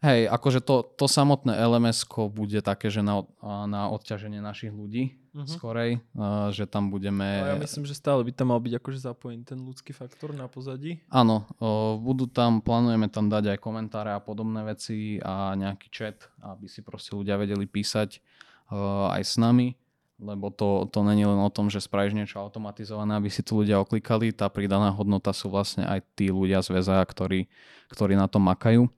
[0.00, 3.20] Hej, akože to, to samotné lms bude také, že na,
[3.68, 5.44] na odťaženie našich ľudí uh-huh.
[5.44, 7.44] skorej, uh, že tam budeme...
[7.44, 10.48] No ja myslím, že stále by tam mal byť akože zapojený ten ľudský faktor na
[10.48, 11.04] pozadí.
[11.12, 16.32] Áno, uh, budú tam, plánujeme tam dať aj komentáre a podobné veci a nejaký chat,
[16.40, 18.24] aby si proste ľudia vedeli písať
[18.72, 19.76] uh, aj s nami
[20.20, 23.80] lebo to, to není len o tom, že spravíš niečo automatizované, aby si tu ľudia
[23.80, 27.48] oklikali, tá pridaná hodnota sú vlastne aj tí ľudia z VZA, ktorí,
[27.88, 28.92] ktorí na to makajú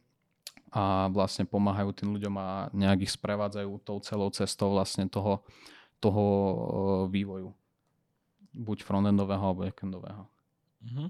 [0.73, 5.45] a vlastne pomáhajú tým ľuďom a nejak ich sprevádzajú tou celou cestou vlastne toho,
[6.01, 6.25] toho
[7.13, 7.53] vývoju.
[8.57, 10.25] Buď frontendového alebo backendového.
[10.81, 11.09] Mm-hmm.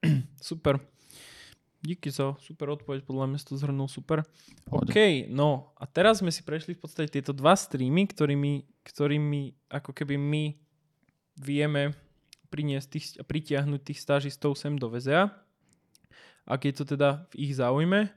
[0.38, 0.78] Super.
[1.80, 4.20] Díky za super odpoveď, podľa mňa to zhrnul super.
[4.68, 9.96] OK, no a teraz sme si prešli v podstate tieto dva streamy, ktorými, ktorými ako
[9.96, 10.60] keby my
[11.40, 11.96] vieme
[12.52, 15.32] priniesť tých, pritiahnuť tých stážistov sem do VZA.
[16.44, 18.12] Ak je to teda v ich záujme,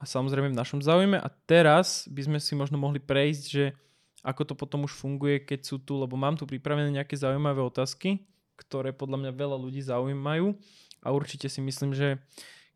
[0.00, 1.20] a samozrejme v našom záujme.
[1.20, 3.76] A teraz by sme si možno mohli prejsť, že
[4.24, 8.24] ako to potom už funguje, keď sú tu, lebo mám tu pripravené nejaké zaujímavé otázky,
[8.56, 10.56] ktoré podľa mňa veľa ľudí zaujímajú
[11.04, 12.20] a určite si myslím, že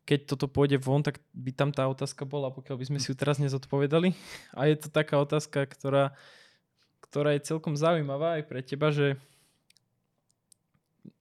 [0.05, 3.17] keď toto pôjde von, tak by tam tá otázka bola, pokiaľ by sme si ju
[3.17, 4.13] teraz nezodpovedali.
[4.53, 6.13] A je to taká otázka, ktorá,
[7.01, 9.17] ktorá je celkom zaujímavá aj pre teba, že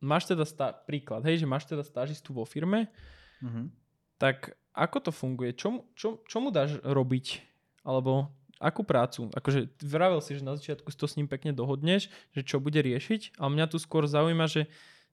[0.05, 2.93] máš teda stá- príklad, hej, že máš teda stážistu vo firme,
[3.41, 3.67] mm-hmm.
[4.21, 5.55] tak ako to funguje?
[5.55, 7.41] Čo, čo, čo mu dáš robiť?
[7.87, 9.31] Alebo akú prácu?
[9.31, 12.83] Akože vravel si, že na začiatku si to s ním pekne dohodneš, že čo bude
[12.83, 14.67] riešiť, ale mňa tu skôr zaujíma, že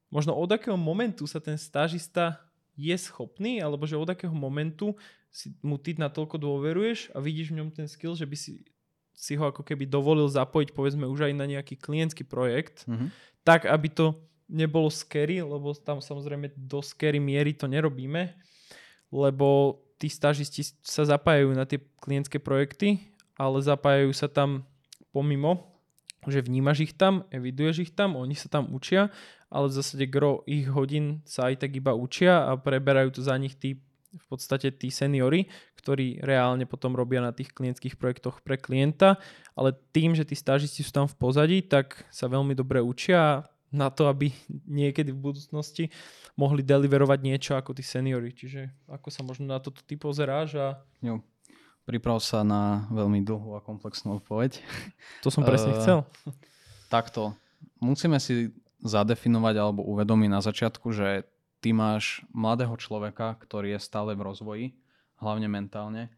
[0.09, 2.41] možno od akého momentu sa ten stážista
[2.73, 4.97] je schopný, alebo že od akého momentu
[5.31, 8.65] si mu ty natoľko dôveruješ a vidíš v ňom ten skill, že by si,
[9.15, 13.13] si ho ako keby dovolil zapojiť povedzme už aj na nejaký klientský projekt, mm-hmm.
[13.45, 14.17] tak aby to
[14.51, 18.35] nebolo scary, lebo tam samozrejme do scary miery to nerobíme,
[19.11, 22.97] lebo tí stažisti sa zapájajú na tie klientské projekty,
[23.37, 24.65] ale zapájajú sa tam
[25.13, 25.71] pomimo,
[26.25, 29.13] že vnímaš ich tam, eviduješ ich tam, oni sa tam učia,
[29.51, 33.35] ale v zásade gro ich hodín sa aj tak iba učia a preberajú to za
[33.37, 33.77] nich tí
[34.11, 35.47] v podstate tí seniory,
[35.79, 39.15] ktorí reálne potom robia na tých klientských projektoch pre klienta,
[39.55, 43.87] ale tým, že tí stážisti sú tam v pozadí, tak sa veľmi dobre učia na
[43.87, 44.35] to, aby
[44.67, 45.87] niekedy v budúcnosti
[46.35, 48.35] mohli deliverovať niečo ako tí seniory.
[48.35, 50.67] Čiže ako sa možno na toto ty pozeráš a...
[50.99, 51.23] Jo.
[51.81, 54.61] Priprav sa na veľmi dlhú a komplexnú odpoveď.
[55.25, 55.99] To som presne uh, chcel.
[56.93, 57.33] Takto.
[57.81, 58.53] Musíme si
[58.85, 61.25] zadefinovať alebo uvedomiť na začiatku, že
[61.57, 64.65] ty máš mladého človeka, ktorý je stále v rozvoji,
[65.17, 66.13] hlavne mentálne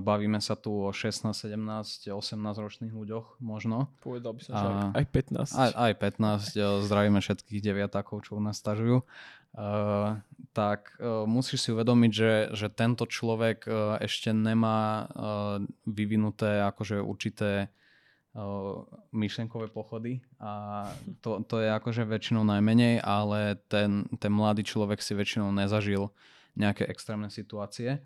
[0.00, 2.16] bavíme sa tu o 16, 17, 18
[2.64, 3.92] ročných ľuďoch možno.
[4.00, 5.52] Povedal by som, že aj 15.
[5.52, 9.04] Aj, aj 15, zdravíme všetkých deviatakov, čo u nás stažujú.
[9.50, 10.22] Uh,
[10.54, 15.58] tak uh, musíš si uvedomiť, že, že tento človek uh, ešte nemá uh,
[15.90, 20.86] vyvinuté akože určité uh, myšlenkové pochody a
[21.18, 26.14] to, to je akože väčšinou najmenej, ale ten, ten mladý človek si väčšinou nezažil
[26.54, 27.98] nejaké extrémne situácie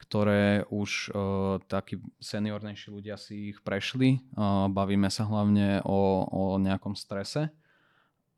[0.00, 4.24] ktoré už uh, takí seniornejší ľudia si ich prešli.
[4.32, 7.52] Uh, bavíme sa hlavne o, o nejakom strese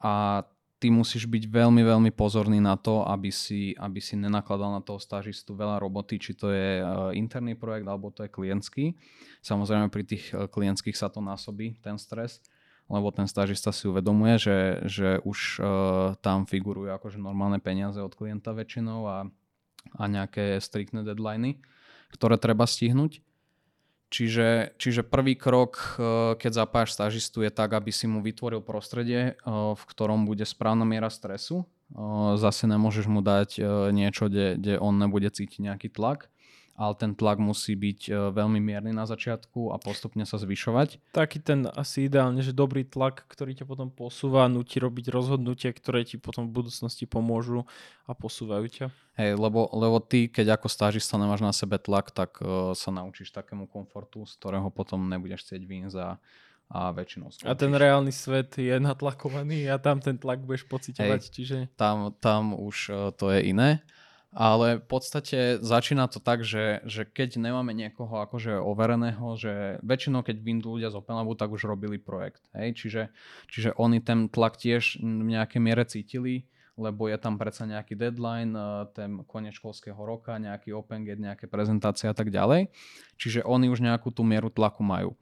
[0.03, 0.43] a
[0.83, 4.99] ty musíš byť veľmi, veľmi pozorný na to, aby si, aby si nenakladal na toho
[4.99, 8.99] stážistu veľa roboty, či to je uh, interný projekt alebo to je klientský.
[9.47, 12.43] Samozrejme pri tých uh, klientských sa to násobí, ten stres
[12.93, 15.67] lebo ten stážista si uvedomuje, že, že už uh,
[16.21, 19.17] tam figurujú akože normálne peniaze od klienta väčšinou a
[19.97, 21.61] a nejaké striktné deadliny,
[22.15, 23.21] ktoré treba stihnúť.
[24.13, 29.33] Čiže, čiže prvý krok, eh, keď zapáš stážistu, je tak, aby si mu vytvoril prostredie,
[29.33, 31.65] eh, v ktorom bude správna miera stresu.
[31.65, 33.57] Eh, zase nemôžeš mu dať
[33.89, 36.29] niečo, kde, kde on nebude cítiť nejaký tlak
[36.73, 41.13] ale ten tlak musí byť e, veľmi mierny na začiatku a postupne sa zvyšovať.
[41.13, 46.09] Taký ten asi ideálne, že dobrý tlak, ktorý ťa potom posúva, nutí robiť rozhodnutie, ktoré
[46.09, 47.69] ti potom v budúcnosti pomôžu
[48.09, 48.87] a posúvajú ťa.
[49.21, 53.29] Hej, lebo, lebo ty, keď ako stážista nemáš na sebe tlak, tak uh, sa naučíš
[53.37, 56.17] takému komfortu, z ktorého potom nebudeš chcieť výjsť a,
[56.73, 57.53] a väčšinou skončíš.
[57.53, 61.57] A ten reálny svet je natlakovaný a tam ten tlak budeš pocitovať, Hej, čiže...
[61.77, 63.85] Tam, tam už uh, to je iné.
[64.33, 70.25] Ale v podstate začína to tak, že, že keď nemáme niekoho akože overeného, že väčšinou
[70.25, 72.41] keď vyjdú ľudia z Open tak už robili projekt.
[72.57, 72.81] Hej?
[72.81, 73.03] Čiže,
[73.53, 76.49] čiže oni ten tlak tiež v nejakej miere cítili,
[76.81, 81.45] lebo je tam predsa nejaký deadline, eh, ten koniec školského roka, nejaký open gate, nejaké
[81.45, 82.73] prezentácie a tak ďalej.
[83.21, 85.13] Čiže oni už nejakú tú mieru tlaku majú.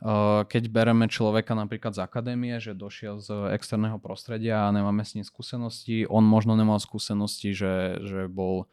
[0.00, 5.12] Eh, keď bereme človeka napríklad z akadémie, že došiel z externého prostredia a nemáme s
[5.12, 8.68] ním skúsenosti, on možno nemal skúsenosti, že, že bol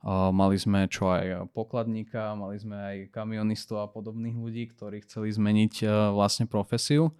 [0.00, 5.28] Uh, mali sme čo aj pokladníka, mali sme aj kamionistov a podobných ľudí, ktorí chceli
[5.28, 7.12] zmeniť uh, vlastne profesiu.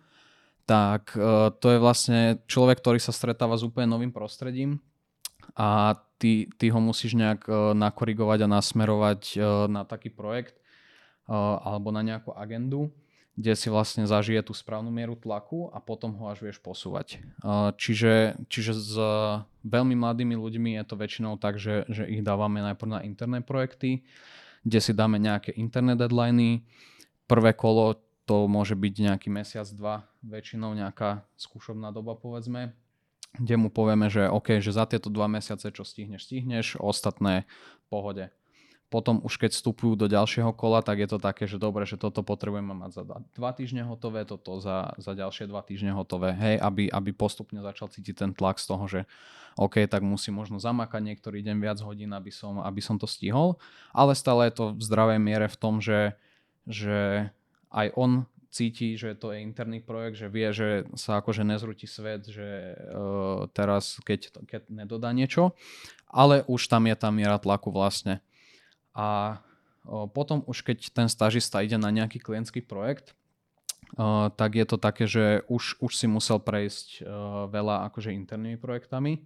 [0.65, 1.13] Tak
[1.61, 4.81] to je vlastne človek, ktorý sa stretáva s úplne novým prostredím
[5.53, 7.45] a ty, ty ho musíš nejak
[7.77, 9.21] nakorigovať a nasmerovať
[9.69, 10.57] na taký projekt
[11.29, 12.89] alebo na nejakú agendu
[13.39, 17.23] kde si vlastne zažije tú správnu mieru tlaku a potom ho až vieš posúvať.
[17.79, 18.95] Čiže, čiže s
[19.65, 24.03] veľmi mladými ľuďmi je to väčšinou tak, že, že ich dávame najprv na interné projekty,
[24.67, 26.67] kde si dáme nejaké interné deadliny.
[27.31, 32.75] Prvé kolo to môže byť nejaký mesiac, dva, väčšinou nejaká skúšobná doba povedzme,
[33.39, 37.47] kde mu povieme, že OK, že za tieto dva mesiace čo stihneš, stihneš, ostatné
[37.87, 38.31] pohode
[38.91, 42.27] potom už keď vstupujú do ďalšieho kola, tak je to také, že dobre, že toto
[42.27, 43.03] potrebujeme mať za
[43.39, 47.87] dva týždne hotové, toto za, za ďalšie dva týždne hotové, hej, aby, aby postupne začal
[47.87, 49.01] cítiť ten tlak z toho, že
[49.55, 53.63] OK, tak musí možno zamakať niektorý deň viac hodín, aby som, aby som to stihol,
[53.95, 56.19] ale stále je to v zdravej miere v tom, že,
[56.67, 57.31] že
[57.71, 62.27] aj on cíti, že to je interný projekt, že vie, že sa akože nezrúti svet,
[62.27, 65.55] že uh, teraz keď, keď nedodá niečo,
[66.11, 68.19] ale už tam je tá miera tlaku vlastne.
[68.95, 69.39] A
[70.13, 73.17] potom už keď ten stažista ide na nejaký klientský projekt,
[74.39, 77.03] tak je to také, že už, už si musel prejsť
[77.51, 79.25] veľa akože internými projektami.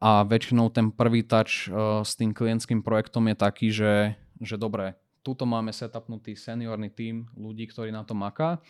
[0.00, 1.68] A väčšinou ten prvý touch
[2.04, 7.66] s tým klientským projektom je taký, že, že dobre, tuto máme setupnutý seniorný tým ľudí,
[7.66, 8.62] ktorí na to maká,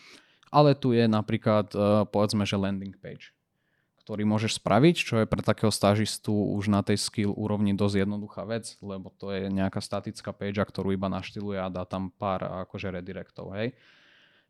[0.49, 1.69] ale tu je napríklad
[2.09, 3.36] povedzme, že landing page
[4.07, 8.47] ktorý môžeš spraviť, čo je pre takého stážistu už na tej skill úrovni dosť jednoduchá
[8.47, 12.87] vec, lebo to je nejaká statická page, ktorú iba naštiluje a dá tam pár akože
[12.87, 13.75] redirectov, hej.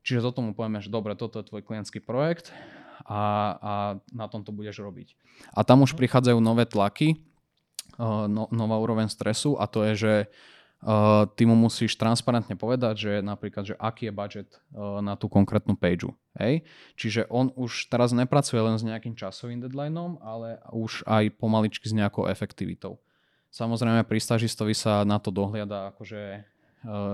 [0.06, 2.54] Čiže toto mu povieme, že dobre, toto je tvoj klientský projekt
[3.02, 3.74] a, a
[4.14, 5.18] na tom to budeš robiť.
[5.58, 7.18] A tam už prichádzajú nové tlaky,
[7.98, 10.14] no, nová úroveň stresu a to je, že
[10.88, 15.28] Uh, ty mu musíš transparentne povedať, že napríklad, že aký je budget uh, na tú
[15.28, 16.16] konkrétnu pageu.
[16.40, 16.64] Hej?
[16.96, 21.98] Čiže on už teraz nepracuje len s nejakým časovým deadlineom, ale už aj pomaličky s
[21.98, 23.04] nejakou efektivitou.
[23.52, 26.48] Samozrejme pri stažistovi sa na to dohliada akože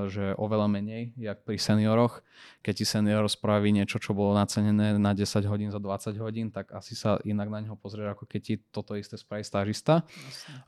[0.10, 2.22] že oveľa menej, jak pri senioroch.
[2.62, 6.70] Keď ti senior spraví niečo, čo bolo nacenené na 10 hodín za 20 hodín, tak
[6.78, 10.06] asi sa inak na neho pozrieš, ako keď ti toto isté spraví stážista.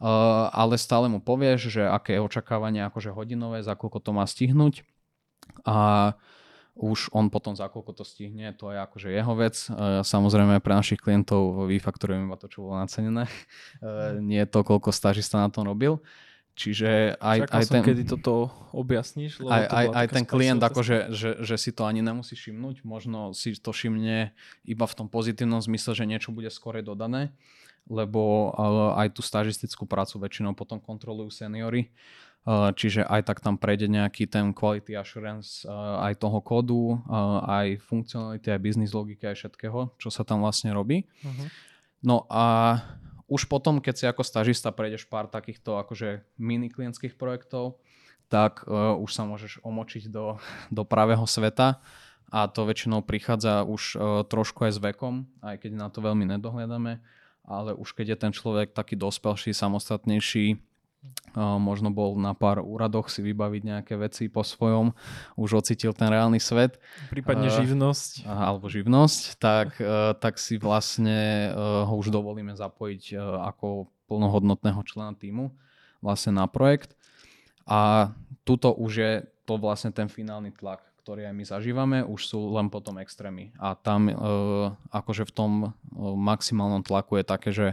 [0.02, 4.26] Uh, ale stále mu povieš, že aké je očakávanie akože hodinové, za koľko to má
[4.26, 4.82] stihnúť.
[5.62, 6.12] A
[6.76, 9.56] už on potom za koľko to stihne, to je akože jeho vec.
[9.70, 13.30] Uh, samozrejme pre našich klientov vyfakturujeme iba to, čo bolo nacenené.
[13.80, 16.02] Uh, nie to, koľko stážista na tom robil.
[16.56, 17.84] Čiže aj, aj ten...
[17.84, 19.44] kedy toto objasníš.
[19.44, 22.88] Lebo aj, to aj, aj ten klient, akože, že, že si to ani nemusí všimnúť,
[22.88, 24.32] možno si to všimne
[24.63, 27.36] iba v tom pozitívnom zmysle, že niečo bude skore dodané,
[27.91, 31.91] lebo uh, aj tú stažistickú prácu väčšinou potom kontrolujú seniory,
[32.48, 37.04] uh, čiže aj tak tam prejde nejaký ten quality assurance uh, aj toho kódu,
[37.52, 41.04] aj funkcionality, aj business logiky, aj všetkého, čo sa tam vlastne robí.
[41.20, 41.52] Uh-huh.
[42.00, 42.80] No a
[43.26, 47.82] už potom, keď si ako stažista prejdeš pár takýchto akože mini klientských projektov,
[48.30, 50.38] tak uh, už sa môžeš omočiť do,
[50.74, 51.82] do pravého sveta
[52.30, 56.26] a to väčšinou prichádza už uh, trošku aj s vekom, aj keď na to veľmi
[56.38, 57.02] nedohľadáme,
[57.46, 60.58] ale už keď je ten človek taký dospelší, samostatnejší,
[61.36, 64.96] možno bol na pár úradoch si vybaviť nejaké veci po svojom,
[65.36, 66.80] už ocitil ten reálny svet.
[67.12, 68.24] Prípadne živnosť.
[68.24, 69.76] Alebo živnosť, tak,
[70.24, 73.20] tak si vlastne ho už dovolíme zapojiť
[73.52, 75.52] ako plnohodnotného člena týmu
[76.00, 76.96] vlastne na projekt.
[77.68, 78.13] A
[78.48, 79.13] tuto už je
[79.44, 83.52] to vlastne ten finálny tlak, ktorý aj my zažívame, už sú len potom extrémy.
[83.60, 84.08] A tam
[84.89, 85.52] akože v tom
[86.00, 87.68] maximálnom tlaku je také, že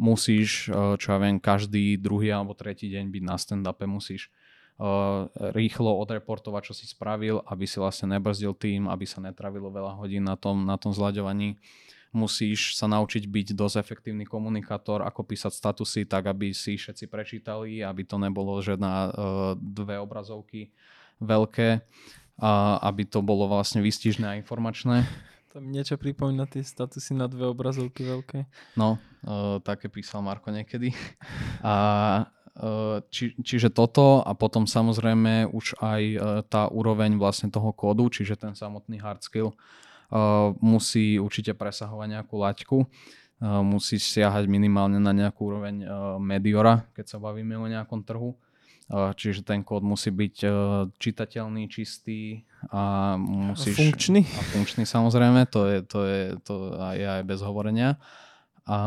[0.00, 4.32] musíš, eh, čo ja viem, každý druhý alebo tretí deň byť na stand-upe, musíš
[4.80, 10.00] uh, rýchlo odreportovať, čo si spravil, aby si vlastne nebrzdil tým, aby sa netravilo veľa
[10.00, 11.60] hodín na tom, na tom zľaďovaní.
[12.10, 17.84] Musíš sa naučiť byť dosť efektívny komunikátor, ako písať statusy tak, aby si všetci prečítali,
[17.84, 19.12] aby to nebolo že na uh,
[19.54, 20.72] dve obrazovky
[21.20, 21.84] veľké,
[22.40, 25.04] a aby to bolo vlastne výstižné a informačné.
[25.50, 28.46] To mi niečo pripomína tie statusy na dve obrazovky veľké.
[28.78, 30.94] No, uh, také písal Marko niekedy.
[31.66, 31.74] A
[32.54, 38.06] uh, či, čiže toto a potom samozrejme už aj uh, tá úroveň vlastne toho kódu,
[38.14, 42.78] čiže ten samotný hard skill uh, musí určite presahovať nejakú laťku.
[43.40, 45.90] Uh, musí siahať minimálne na nejakú úroveň uh,
[46.22, 48.38] mediora, keď sa bavíme o nejakom trhu.
[48.90, 50.36] Čiže ten kód musí byť
[50.98, 52.42] čitateľný, čistý
[52.74, 53.78] a musíš...
[53.78, 54.26] Funkčný.
[54.26, 56.54] A funkčný samozrejme, to je, to je, to
[56.98, 58.02] je aj bez hovorenia.
[58.66, 58.78] A,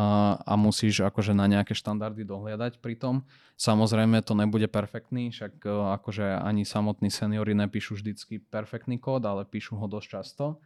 [0.44, 3.24] a musíš akože na nejaké štandardy dohliadať pri tom.
[3.56, 5.64] Samozrejme to nebude perfektný, však
[6.00, 10.60] akože ani samotní seniory nepíšu vždycky perfektný kód, ale píšu ho dosť často.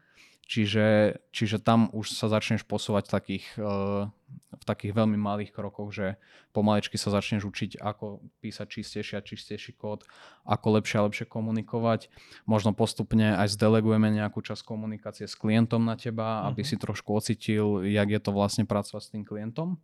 [0.47, 4.07] Čiže, čiže tam už sa začneš posúvať v takých, uh,
[4.55, 6.15] v takých veľmi malých krokoch, že
[6.55, 10.07] pomaličky sa začneš učiť, ako písať čistejší a čistejší kód,
[10.47, 12.07] ako lepšie a lepšie komunikovať.
[12.47, 16.47] Možno postupne aj zdelegujeme nejakú časť komunikácie s klientom na teba, mm-hmm.
[16.55, 16.69] aby mhm.
[16.71, 19.75] si trošku ocitil, jak je to vlastne pracovať s tým klientom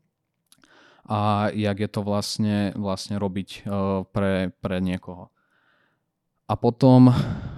[1.04, 5.28] a jak je to vlastne, vlastne robiť uh, pre, pre niekoho.
[6.53, 7.09] A potom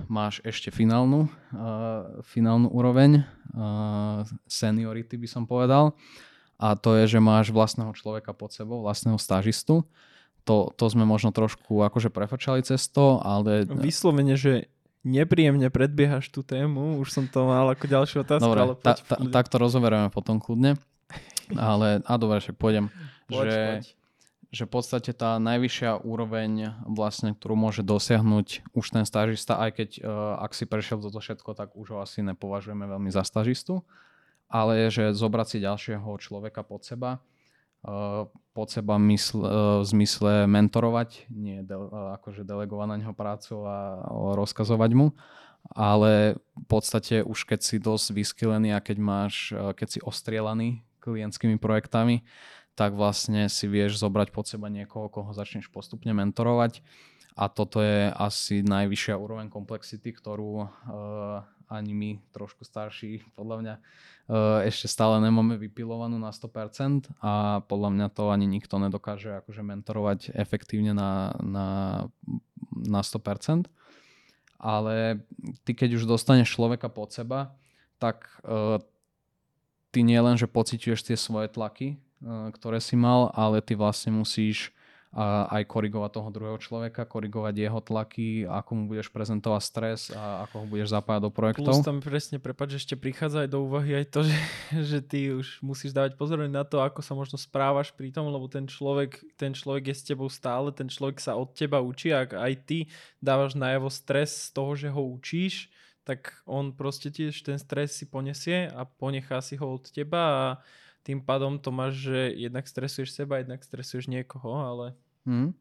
[0.08, 5.92] máš ešte finálnu, uh, finálnu úroveň, uh, seniority by som povedal.
[6.56, 9.84] A to je, že máš vlastného človeka pod sebou, vlastného stážistu.
[10.48, 13.68] To, to sme možno trošku akože prefočali cez to, ale...
[13.68, 14.72] Vyslovene, že
[15.04, 19.04] nepríjemne predbiehaš tú tému, už som to mal ako ďalšiu otázku, dobre, ale poď.
[19.04, 20.80] Ta, ta, tak to rozoberieme potom kľudne.
[21.52, 22.88] Ale, a dobre, však pôjdem.
[23.28, 24.05] Poď, že, poď
[24.56, 29.90] že v podstate tá najvyššia úroveň, vlastne, ktorú môže dosiahnuť už ten stážista, aj keď
[30.00, 33.84] uh, ak si prešiel toto všetko, tak už ho asi nepovažujeme veľmi za stážistu,
[34.48, 37.20] ale že zobrať si ďalšieho človeka pod seba,
[37.84, 39.50] uh, pod seba mysl, uh,
[39.84, 41.76] v zmysle mentorovať, nie de,
[42.16, 44.08] akože delegovať na neho prácu a
[44.40, 45.12] rozkazovať mu,
[45.76, 51.60] ale v podstate už keď si dosť vyskylený a keď máš, keď si ostrielaný klientskými
[51.60, 52.24] projektami,
[52.76, 56.84] tak vlastne si vieš zobrať pod seba niekoho, koho začneš postupne mentorovať.
[57.36, 60.68] A toto je asi najvyššia úroveň komplexity, ktorú uh,
[61.68, 67.90] ani my, trošku starší, podľa mňa uh, ešte stále nemáme vypilovanú na 100% a podľa
[67.92, 71.68] mňa to ani nikto nedokáže akože mentorovať efektívne na, na,
[72.72, 73.68] na 100%.
[74.56, 75.20] Ale
[75.68, 77.52] ty keď už dostaneš človeka pod seba,
[78.00, 78.80] tak uh,
[79.92, 84.76] ty nie len, že pociťuješ tie svoje tlaky, ktoré si mal, ale ty vlastne musíš
[85.16, 90.56] aj korigovať toho druhého človeka, korigovať jeho tlaky, ako mu budeš prezentovať stres a ako
[90.60, 91.72] ho budeš zapájať do projektov.
[91.72, 94.40] Plus tam presne, prepáč, ešte prichádza aj do úvahy aj to, že,
[94.76, 98.52] že ty už musíš dávať pozor na to, ako sa možno správaš pri tom, lebo
[98.52, 102.36] ten človek, ten človek je s tebou stále, ten človek sa od teba učí, ak
[102.36, 102.92] aj ty
[103.24, 105.72] dávaš najavo stres z toho, že ho učíš,
[106.04, 110.46] tak on proste tiež ten stres si ponesie a ponechá si ho od teba a
[111.06, 114.98] tým pádom to máš, že jednak stresuješ seba, jednak stresuješ niekoho, ale...
[115.30, 115.54] Mm.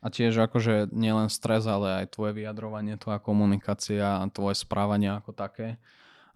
[0.00, 5.36] A tiež akože nielen stres, ale aj tvoje vyjadrovanie, tvoja komunikácia a tvoje správanie ako
[5.36, 5.76] také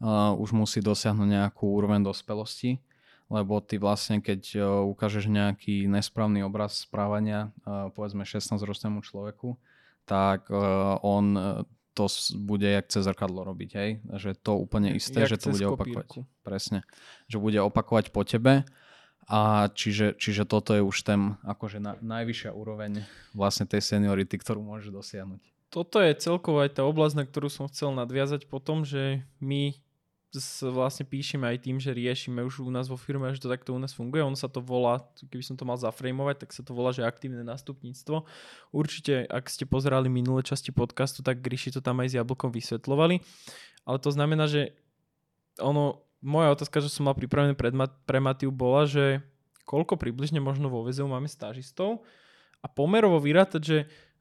[0.01, 2.81] uh, už musí dosiahnuť nejakú úroveň dospelosti,
[3.31, 9.55] lebo ty vlastne keď uh, ukážeš nejaký nesprávny obraz správania, uh, povedzme 16-ročnému človeku,
[10.09, 12.07] tak uh, on to
[12.39, 13.91] bude jak cez zrkadlo robiť, hej?
[14.15, 16.25] Že to úplne isté, jak že to bude kopírku.
[16.25, 16.43] opakovať.
[16.47, 16.79] Presne.
[17.27, 18.65] Že bude opakovať po tebe
[19.31, 24.59] A čiže, čiže toto je už ten akože na, najvyššia úroveň vlastne tej seniority, ktorú
[24.59, 25.43] môžeš dosiahnuť.
[25.71, 29.79] Toto je celkovo aj tá oblasť, na ktorú som chcel nadviazať potom, že my
[30.71, 33.81] vlastne píšeme aj tým, že riešime už u nás vo firme, že to takto u
[33.83, 34.23] nás funguje.
[34.23, 37.43] On sa to volá, keby som to mal zaframovať, tak sa to volá, že aktívne
[37.43, 38.23] nástupníctvo.
[38.71, 43.19] Určite, ak ste pozerali minulé časti podcastu, tak Gryši to tam aj s Jablkom vysvetlovali.
[43.83, 44.79] Ale to znamená, že
[45.59, 47.75] ono moja otázka, že som mal pripravené pred,
[48.07, 49.25] pre Matiu bola, že
[49.67, 52.07] koľko približne možno vo VZU máme stážistov
[52.63, 53.79] a pomerovo vyrátať, že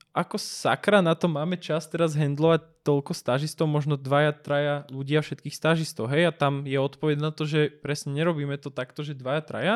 [0.09, 5.53] ako sakra na to máme čas teraz handlovať toľko stážistov, možno dvaja, traja ľudia všetkých
[5.53, 9.45] stážistov, hej, a tam je odpoveď na to, že presne nerobíme to takto, že dvaja,
[9.45, 9.75] traja,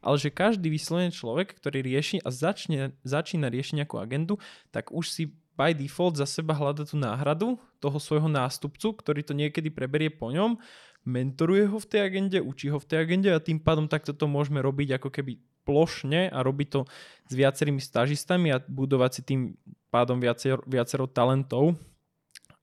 [0.00, 4.40] ale že každý vyslovený človek, ktorý rieši a začne, začína riešiť nejakú agendu,
[4.72, 9.36] tak už si by default za seba hľada tú náhradu toho svojho nástupcu, ktorý to
[9.38, 10.58] niekedy preberie po ňom
[11.04, 14.24] mentoruje ho v tej agende, učí ho v tej agende a tým pádom takto to
[14.24, 16.80] môžeme robiť ako keby plošne a robiť to
[17.28, 19.40] s viacerými stážistami a budovať si tým
[19.88, 21.76] pádom viacero, viacero talentov.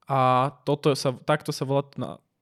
[0.09, 1.85] A toto sa, takto sa volá,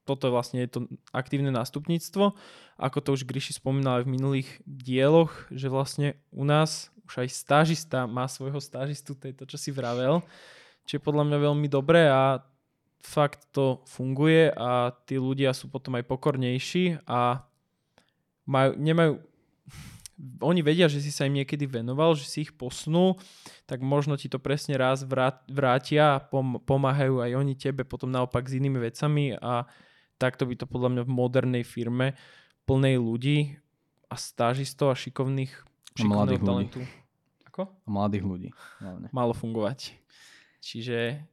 [0.08, 0.80] toto je vlastne je to
[1.14, 2.34] aktívne nástupníctvo.
[2.80, 7.28] Ako to už Gryši spomínal aj v minulých dieloch, že vlastne u nás už aj
[7.30, 10.22] stážista má svojho stážistu, to je to, čo si vravel.
[10.86, 12.38] Čiže podľa mňa veľmi dobré a
[13.02, 17.42] fakt to funguje a tí ľudia sú potom aj pokornejší a
[18.46, 19.12] majú, nemajú,
[20.40, 23.16] oni vedia, že si sa im niekedy venoval, že si ich posunul,
[23.64, 25.04] tak možno ti to presne raz
[25.48, 29.64] vrátia a pom- pomáhajú aj oni tebe potom naopak s inými vecami a
[30.20, 32.18] takto by to podľa mňa v modernej firme
[32.68, 33.56] plnej ľudí
[34.12, 35.52] a stážistov a šikovných,
[35.96, 36.78] šikovného talentu.
[36.84, 37.48] Ľudí.
[37.48, 37.62] Ako?
[37.66, 38.48] A mladých ľudí.
[38.78, 39.08] Hlavne.
[39.10, 39.96] Malo fungovať.
[40.60, 41.24] Čiže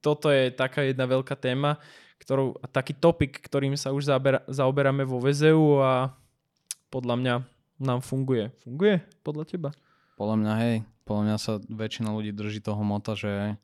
[0.00, 1.76] toto je taká jedna veľká téma,
[2.24, 6.16] ktorou, taký topik, ktorým sa už zaoberá, zaoberáme vo VZU a
[6.88, 7.34] podľa mňa
[7.80, 8.52] nám funguje.
[8.60, 9.70] Funguje podľa teba?
[10.20, 10.76] Podľa mňa hej.
[11.08, 13.56] Podľa mňa sa väčšina ľudí drží toho mota, že,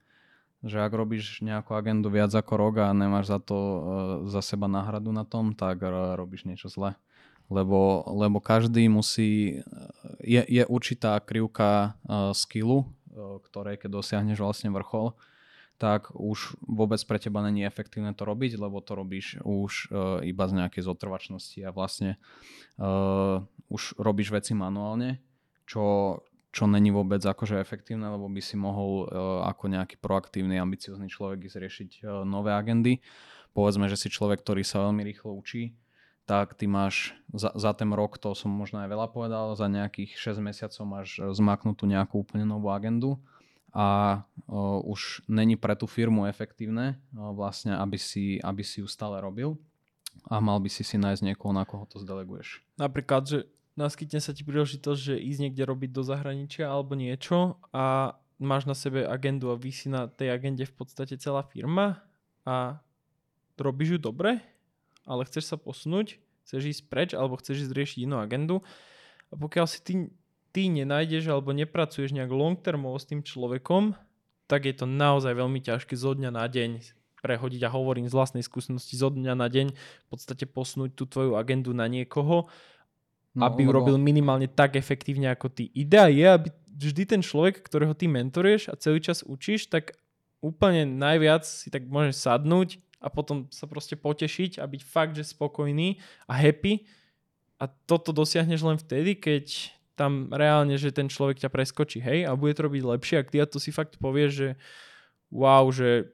[0.64, 3.80] že ak robíš nejakú agendu viac ako rok a nemáš za to uh,
[4.26, 5.84] za seba náhradu na tom, tak
[6.16, 6.96] robíš niečo zle.
[7.46, 9.62] Lebo, lebo každý musí,
[10.18, 15.14] je, je určitá krivka uh, skillu, uh, ktorej keď dosiahneš vlastne vrchol,
[15.76, 20.44] tak už vôbec pre teba není efektívne to robiť, lebo to robíš už uh, iba
[20.48, 22.16] z nejakej zotrvačnosti a vlastne
[22.80, 25.20] uh, už robíš veci manuálne,
[25.68, 26.18] čo,
[26.48, 31.44] čo není vôbec akože efektívne, lebo by si mohol uh, ako nejaký proaktívny, ambiciozný človek
[31.44, 33.04] ísť riešiť uh, nové agendy.
[33.52, 35.76] Povedzme, že si človek, ktorý sa veľmi rýchlo učí,
[36.24, 40.16] tak ty máš za, za ten rok, to som možno aj veľa povedal, za nejakých
[40.16, 43.20] 6 mesiacov máš zmaknutú nejakú úplne novú agendu
[43.76, 48.88] a o, už není pre tú firmu efektívne o, vlastne, aby si, aby si ju
[48.88, 49.60] stále robil
[50.32, 52.64] a mal by si si nájsť niekoho, na koho to zdeleguješ.
[52.80, 53.38] Napríklad, že
[53.76, 58.72] naskytne sa ti príležitosť, že ísť niekde robiť do zahraničia alebo niečo a máš na
[58.72, 62.00] sebe agendu a vysí na tej agende v podstate celá firma
[62.48, 62.80] a
[63.60, 64.40] robíš ju dobre,
[65.04, 66.16] ale chceš sa posunúť,
[66.48, 68.64] chceš ísť preč alebo chceš ísť riešiť inú agendu
[69.28, 69.92] a pokiaľ si ty
[70.56, 73.92] ty nenájdeš alebo nepracuješ nejak long termovo s tým človekom,
[74.48, 76.80] tak je to naozaj veľmi ťažké zo dňa na deň
[77.20, 81.36] prehodiť a hovorím z vlastnej skúsenosti zo dňa na deň v podstate posunúť tú tvoju
[81.36, 82.48] agendu na niekoho,
[83.36, 85.68] no, aby ju robil minimálne tak efektívne ako ty.
[85.76, 89.92] Idea je, aby vždy ten človek, ktorého ty mentoruješ a celý čas učíš, tak
[90.40, 95.26] úplne najviac si tak môžeš sadnúť a potom sa proste potešiť a byť fakt, že
[95.26, 96.88] spokojný a happy.
[97.60, 102.36] A toto dosiahneš len vtedy, keď tam reálne, že ten človek ťa preskočí, hej, a
[102.36, 104.48] bude to robiť lepšie a ty to si fakt povieš, že
[105.32, 106.12] wow, že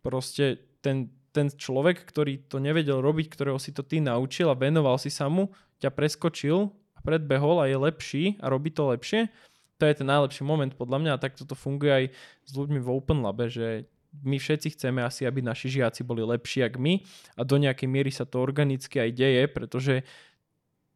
[0.00, 4.96] proste ten, ten človek, ktorý to nevedel robiť, ktorého si to ty naučil a venoval
[4.96, 9.30] si sa mu, ťa preskočil a predbehol a je lepší a robí to lepšie,
[9.78, 12.04] to je ten najlepší moment podľa mňa a takto to funguje aj
[12.46, 13.86] s ľuďmi v Open Labe, že
[14.20, 17.00] my všetci chceme asi, aby naši žiaci boli lepší ako my
[17.34, 19.94] a do nejakej miery sa to organicky aj deje, pretože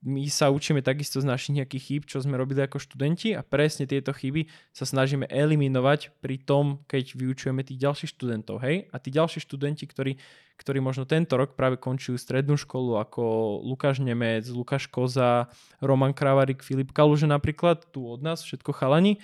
[0.05, 3.89] my sa učíme takisto z našich nejakých chýb, čo sme robili ako študenti a presne
[3.89, 8.61] tieto chyby sa snažíme eliminovať pri tom, keď vyučujeme tých ďalších študentov.
[8.61, 8.93] Hej?
[8.93, 10.21] A tí ďalší študenti, ktorí,
[10.61, 13.23] ktorí možno tento rok práve končujú strednú školu ako
[13.65, 15.49] Lukáš Nemec, Lukáš Koza,
[15.81, 19.19] Roman Kravarik, Filip Kaluže napríklad, tu od nás, všetko chalani,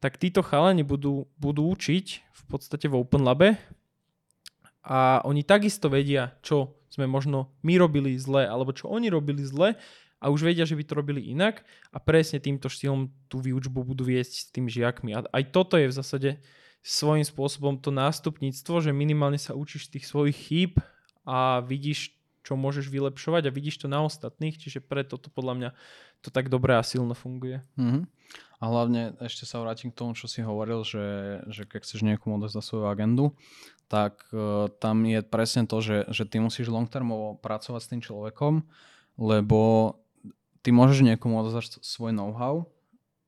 [0.00, 3.60] tak títo chalani budú, budú učiť v podstate v Open Labe
[4.84, 9.74] a oni takisto vedia, čo sme možno my robili zle, alebo čo oni robili zle
[10.24, 11.60] a už vedia, že by to robili inak
[11.92, 15.12] a presne týmto štýlom tú výučbu budú viesť s tými žiakmi.
[15.12, 16.30] A aj toto je v zásade
[16.80, 20.72] svojím spôsobom to nástupníctvo, že minimálne sa učíš tých svojich chýb
[21.28, 25.70] a vidíš čo môžeš vylepšovať a vidíš to na ostatných, čiže preto to podľa mňa
[26.20, 27.64] to tak dobre a silno funguje.
[27.80, 28.04] Mm-hmm.
[28.60, 32.36] A hlavne ešte sa vrátim k tomu, čo si hovoril, že, že keď chceš niekomu
[32.36, 33.32] odozdať svoju agendu,
[33.88, 38.00] tak uh, tam je presne to, že, že ty musíš long termovo pracovať s tým
[38.04, 38.60] človekom,
[39.16, 39.60] lebo
[40.64, 42.64] ty môžeš niekomu odozdať svoj know-how,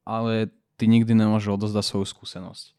[0.09, 0.49] ale
[0.81, 2.73] ty nikdy nemôžeš odozdať svoju skúsenosť,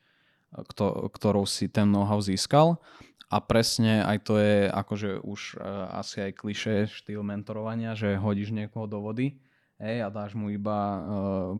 [1.13, 2.81] ktorou si ten know-how získal.
[3.27, 8.55] A presne aj to je akože už uh, asi aj kliše štýl mentorovania, že hodíš
[8.55, 9.35] niekoho do vody
[9.78, 11.01] hej, a dáš mu iba uh,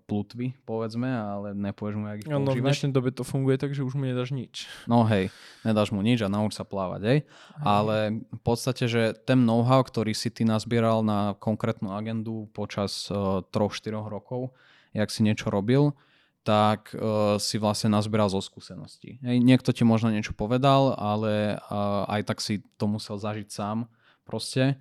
[0.10, 2.58] plutvy, povedzme, ale nepovieš mu, jak ich no, používať.
[2.58, 4.66] v dnešnej dobe to funguje tak, že už mu nedáš nič.
[4.90, 5.30] No hej,
[5.62, 7.20] nedáš mu nič a nauč sa plávať, hej.
[7.62, 13.46] Ale v podstate, že ten know-how, ktorý si ty nazbieral na konkrétnu agendu počas uh,
[13.54, 14.50] troch, štyroch rokov,
[14.98, 15.94] jak si niečo robil,
[16.42, 19.22] tak uh, si vlastne nazbieral zo skúseností.
[19.22, 23.86] Hej, niekto ti možno niečo povedal, ale uh, aj tak si to musel zažiť sám
[24.26, 24.80] proste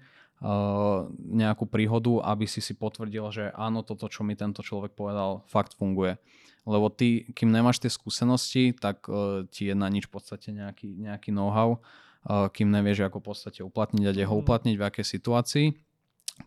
[1.16, 5.72] nejakú príhodu, aby si si potvrdil, že áno, toto, čo mi tento človek povedal, fakt
[5.72, 6.20] funguje.
[6.66, 10.98] Lebo ty, kým nemáš tie skúsenosti, tak uh, ti je na nič v podstate nejaký,
[10.98, 15.06] nejaký know-how, uh, kým nevieš, ako v podstate uplatniť a kde ho uplatniť, v akej
[15.06, 15.66] situácii.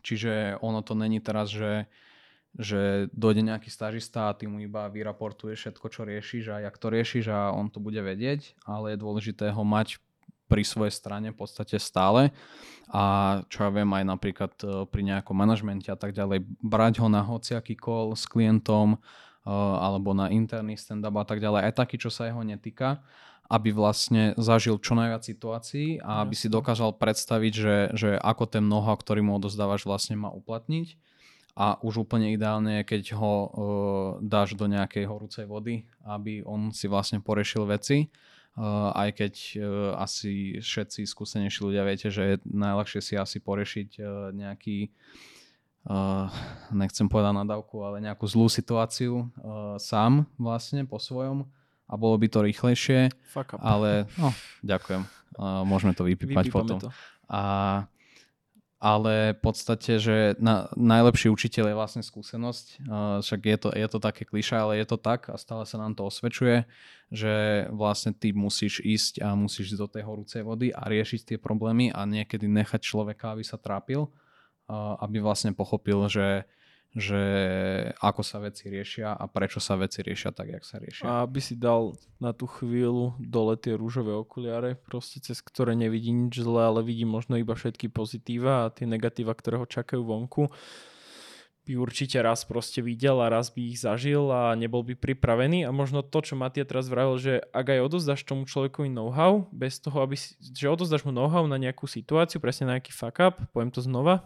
[0.04, 1.88] Čiže ono to není teraz, že
[2.58, 6.90] že dojde nejaký stažista a ty mu iba vyraportuješ všetko, čo riešiš a jak to
[6.90, 10.02] riešiš a on to bude vedieť, ale je dôležité ho mať
[10.50, 12.34] pri svojej strane v podstate stále.
[12.90, 17.08] A čo ja viem aj napríklad e, pri nejakom manažmente a tak ďalej, brať ho
[17.08, 19.00] na hociaký call s klientom e,
[19.78, 23.06] alebo na interný stand-up a tak ďalej, aj taký, čo sa jeho netýka,
[23.46, 28.66] aby vlastne zažil čo najviac situácií a aby si dokázal predstaviť, že, že ako ten
[28.66, 30.98] mnoho, ktorý mu odozdávaš vlastne má uplatniť.
[31.60, 33.50] A už úplne ideálne je, keď ho uh,
[34.24, 38.08] dáš do nejakej horúcej vody, aby on si vlastne porešil veci.
[38.92, 39.62] Aj keď uh,
[40.04, 44.92] asi všetci skúsenejší ľudia viete, že je najľahšie si asi porešiť uh, nejaký
[45.88, 46.28] uh,
[46.76, 49.32] nechcem povedať nadávku, ale nejakú zlú situáciu
[49.80, 51.48] sám vlastne po svojom
[51.88, 53.16] a bolo by to rýchlejšie.
[53.32, 53.64] Fuck up.
[53.64, 55.08] Ale no, ďakujem.
[55.64, 56.84] Môžeme to vypípať potom.
[56.84, 56.92] To.
[57.32, 57.42] A
[58.80, 62.66] ale v podstate, že na, najlepší učiteľ je vlastne skúsenosť.
[62.88, 65.76] Uh, však je to, je to také kliša, ale je to tak a stále sa
[65.76, 66.64] nám to osvedčuje,
[67.12, 71.38] že vlastne ty musíš ísť a musíš ísť do tej horúcej vody a riešiť tie
[71.38, 76.48] problémy a niekedy nechať človeka, aby sa trápil, uh, aby vlastne pochopil, že
[76.98, 77.22] že
[78.02, 81.06] ako sa veci riešia a prečo sa veci riešia tak, jak sa riešia.
[81.06, 86.10] A aby si dal na tú chvíľu dole tie rúžové okuliare, proste cez ktoré nevidí
[86.10, 90.50] nič zlé, ale vidí možno iba všetky pozitíva a tie negatíva, ktoré ho čakajú vonku,
[91.70, 95.72] by určite raz proste videl a raz by ich zažil a nebol by pripravený a
[95.76, 100.02] možno to, čo Matia teraz vravil, že ak aj odozdáš tomu človekovi know-how, bez toho,
[100.02, 103.70] aby si, že odozdáš mu know-how na nejakú situáciu, presne na nejaký fuck up, poviem
[103.70, 104.26] to znova,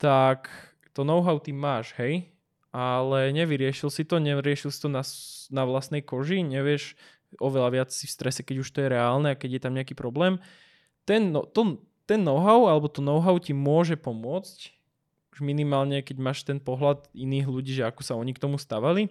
[0.00, 2.28] tak to know-how ty máš, hej,
[2.72, 5.04] ale nevyriešil si to, nevyriešil si to na,
[5.52, 6.96] na vlastnej koži, nevieš
[7.40, 9.96] oveľa viac si v strese, keď už to je reálne a keď je tam nejaký
[9.96, 10.40] problém.
[11.08, 14.72] Ten, no, to, ten know-how alebo to know-how ti môže pomôcť,
[15.32, 19.08] už minimálne keď máš ten pohľad iných ľudí, že ako sa oni k tomu stavali,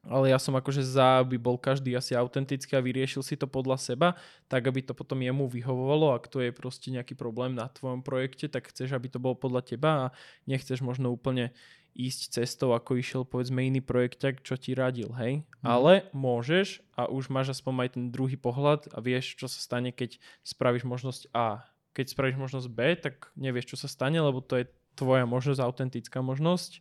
[0.00, 3.76] ale ja som akože za, aby bol každý asi autentický a vyriešil si to podľa
[3.76, 4.08] seba,
[4.48, 8.48] tak aby to potom jemu vyhovovalo, ak to je proste nejaký problém na tvojom projekte,
[8.48, 10.06] tak chceš, aby to bolo podľa teba a
[10.48, 11.52] nechceš možno úplne
[11.92, 15.42] ísť cestou, ako išiel povedzme iný projekťak, čo ti radil, hej?
[15.60, 15.66] Mm.
[15.66, 19.90] Ale môžeš a už máš aspoň aj ten druhý pohľad a vieš, čo sa stane,
[19.90, 21.66] keď spravíš možnosť A.
[21.90, 26.22] Keď spravíš možnosť B, tak nevieš, čo sa stane, lebo to je tvoja možnosť, autentická
[26.22, 26.78] možnosť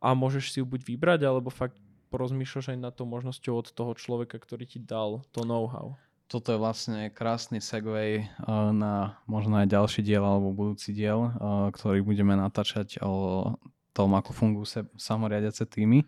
[0.00, 1.76] a môžeš si ju buď vybrať, alebo fakt
[2.10, 5.94] porozmýšľaš aj na to možnosťou od toho človeka, ktorý ti dal to know-how.
[6.30, 11.70] Toto je vlastne krásny segway uh, na možno aj ďalší diel alebo budúci diel, uh,
[11.74, 13.58] ktorý budeme natáčať o
[13.90, 16.06] tom, ako fungujú samoriadiace týmy,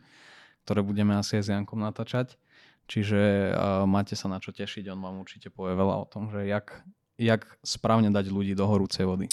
[0.62, 2.38] ktoré budeme asi aj s Jankom natáčať.
[2.86, 6.46] Čiže uh, máte sa na čo tešiť, on vám určite povie veľa o tom, že
[6.46, 6.86] jak,
[7.18, 9.26] jak správne dať ľudí do horúcej vody.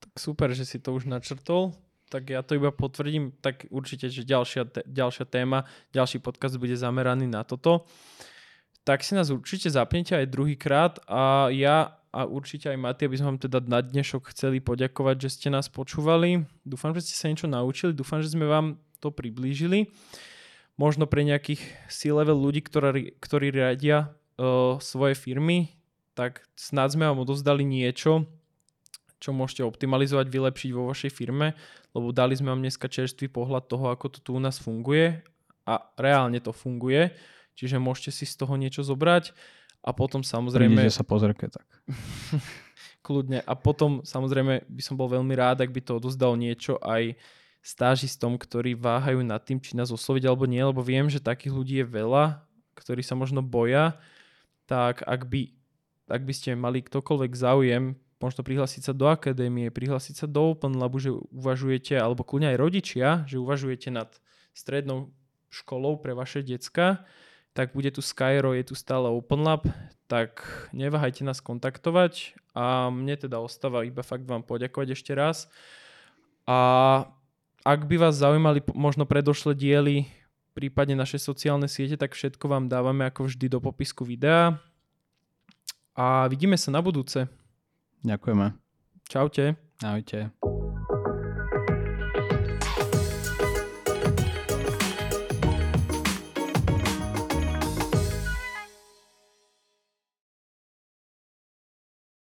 [0.00, 1.76] Tak super, že si to už načrtol
[2.12, 5.64] tak ja to iba potvrdím, tak určite, že ďalšia, ďalšia téma,
[5.96, 7.88] ďalší podcast bude zameraný na toto.
[8.84, 13.34] Tak si nás určite zapnete aj druhýkrát a ja a určite aj Mati, aby sme
[13.34, 16.44] vám teda na dnešok chceli poďakovať, že ste nás počúvali.
[16.60, 19.88] Dúfam, že ste sa niečo naučili, dúfam, že sme vám to priblížili.
[20.76, 25.72] Možno pre nejakých C-level ľudí, ktorí, ktorí riadia uh, svoje firmy,
[26.12, 28.28] tak snad sme vám odozdali niečo,
[29.22, 31.54] čo môžete optimalizovať, vylepšiť vo vašej firme,
[31.94, 35.22] lebo dali sme vám dneska čerstvý pohľad toho, ako to tu u nás funguje
[35.62, 37.14] a reálne to funguje,
[37.54, 39.30] čiže môžete si z toho niečo zobrať
[39.86, 40.74] A potom samozrejme...
[40.74, 41.66] Prídite sa pozrieť, tak.
[43.02, 43.42] kľudne.
[43.42, 47.18] A potom samozrejme by som bol veľmi rád, ak by to odozdal niečo aj
[47.62, 51.74] stážistom, ktorí váhajú nad tým, či nás osloviť alebo nie, lebo viem, že takých ľudí
[51.82, 52.42] je veľa,
[52.74, 53.98] ktorí sa možno boja,
[54.66, 55.50] tak ak by,
[56.10, 60.78] ak by ste mali ktokoľvek záujem, možno prihlásiť sa do akadémie, prihlásiť sa do Open
[60.78, 64.08] Labu, že uvažujete, alebo kľudne aj rodičia, že uvažujete nad
[64.54, 65.10] strednou
[65.50, 67.04] školou pre vaše decka,
[67.52, 69.68] tak bude tu Skyro, je tu stále Open Lab,
[70.08, 75.52] tak neváhajte nás kontaktovať a mne teda ostáva iba fakt vám poďakovať ešte raz.
[76.48, 76.58] A
[77.62, 80.08] ak by vás zaujímali možno predošlé diely,
[80.52, 84.60] prípadne naše sociálne siete, tak všetko vám dávame ako vždy do popisku videa.
[85.92, 87.28] A vidíme sa na budúce.
[88.02, 88.52] Ďakujeme.
[89.08, 89.56] Čaute.
[89.82, 90.30] Ahojte.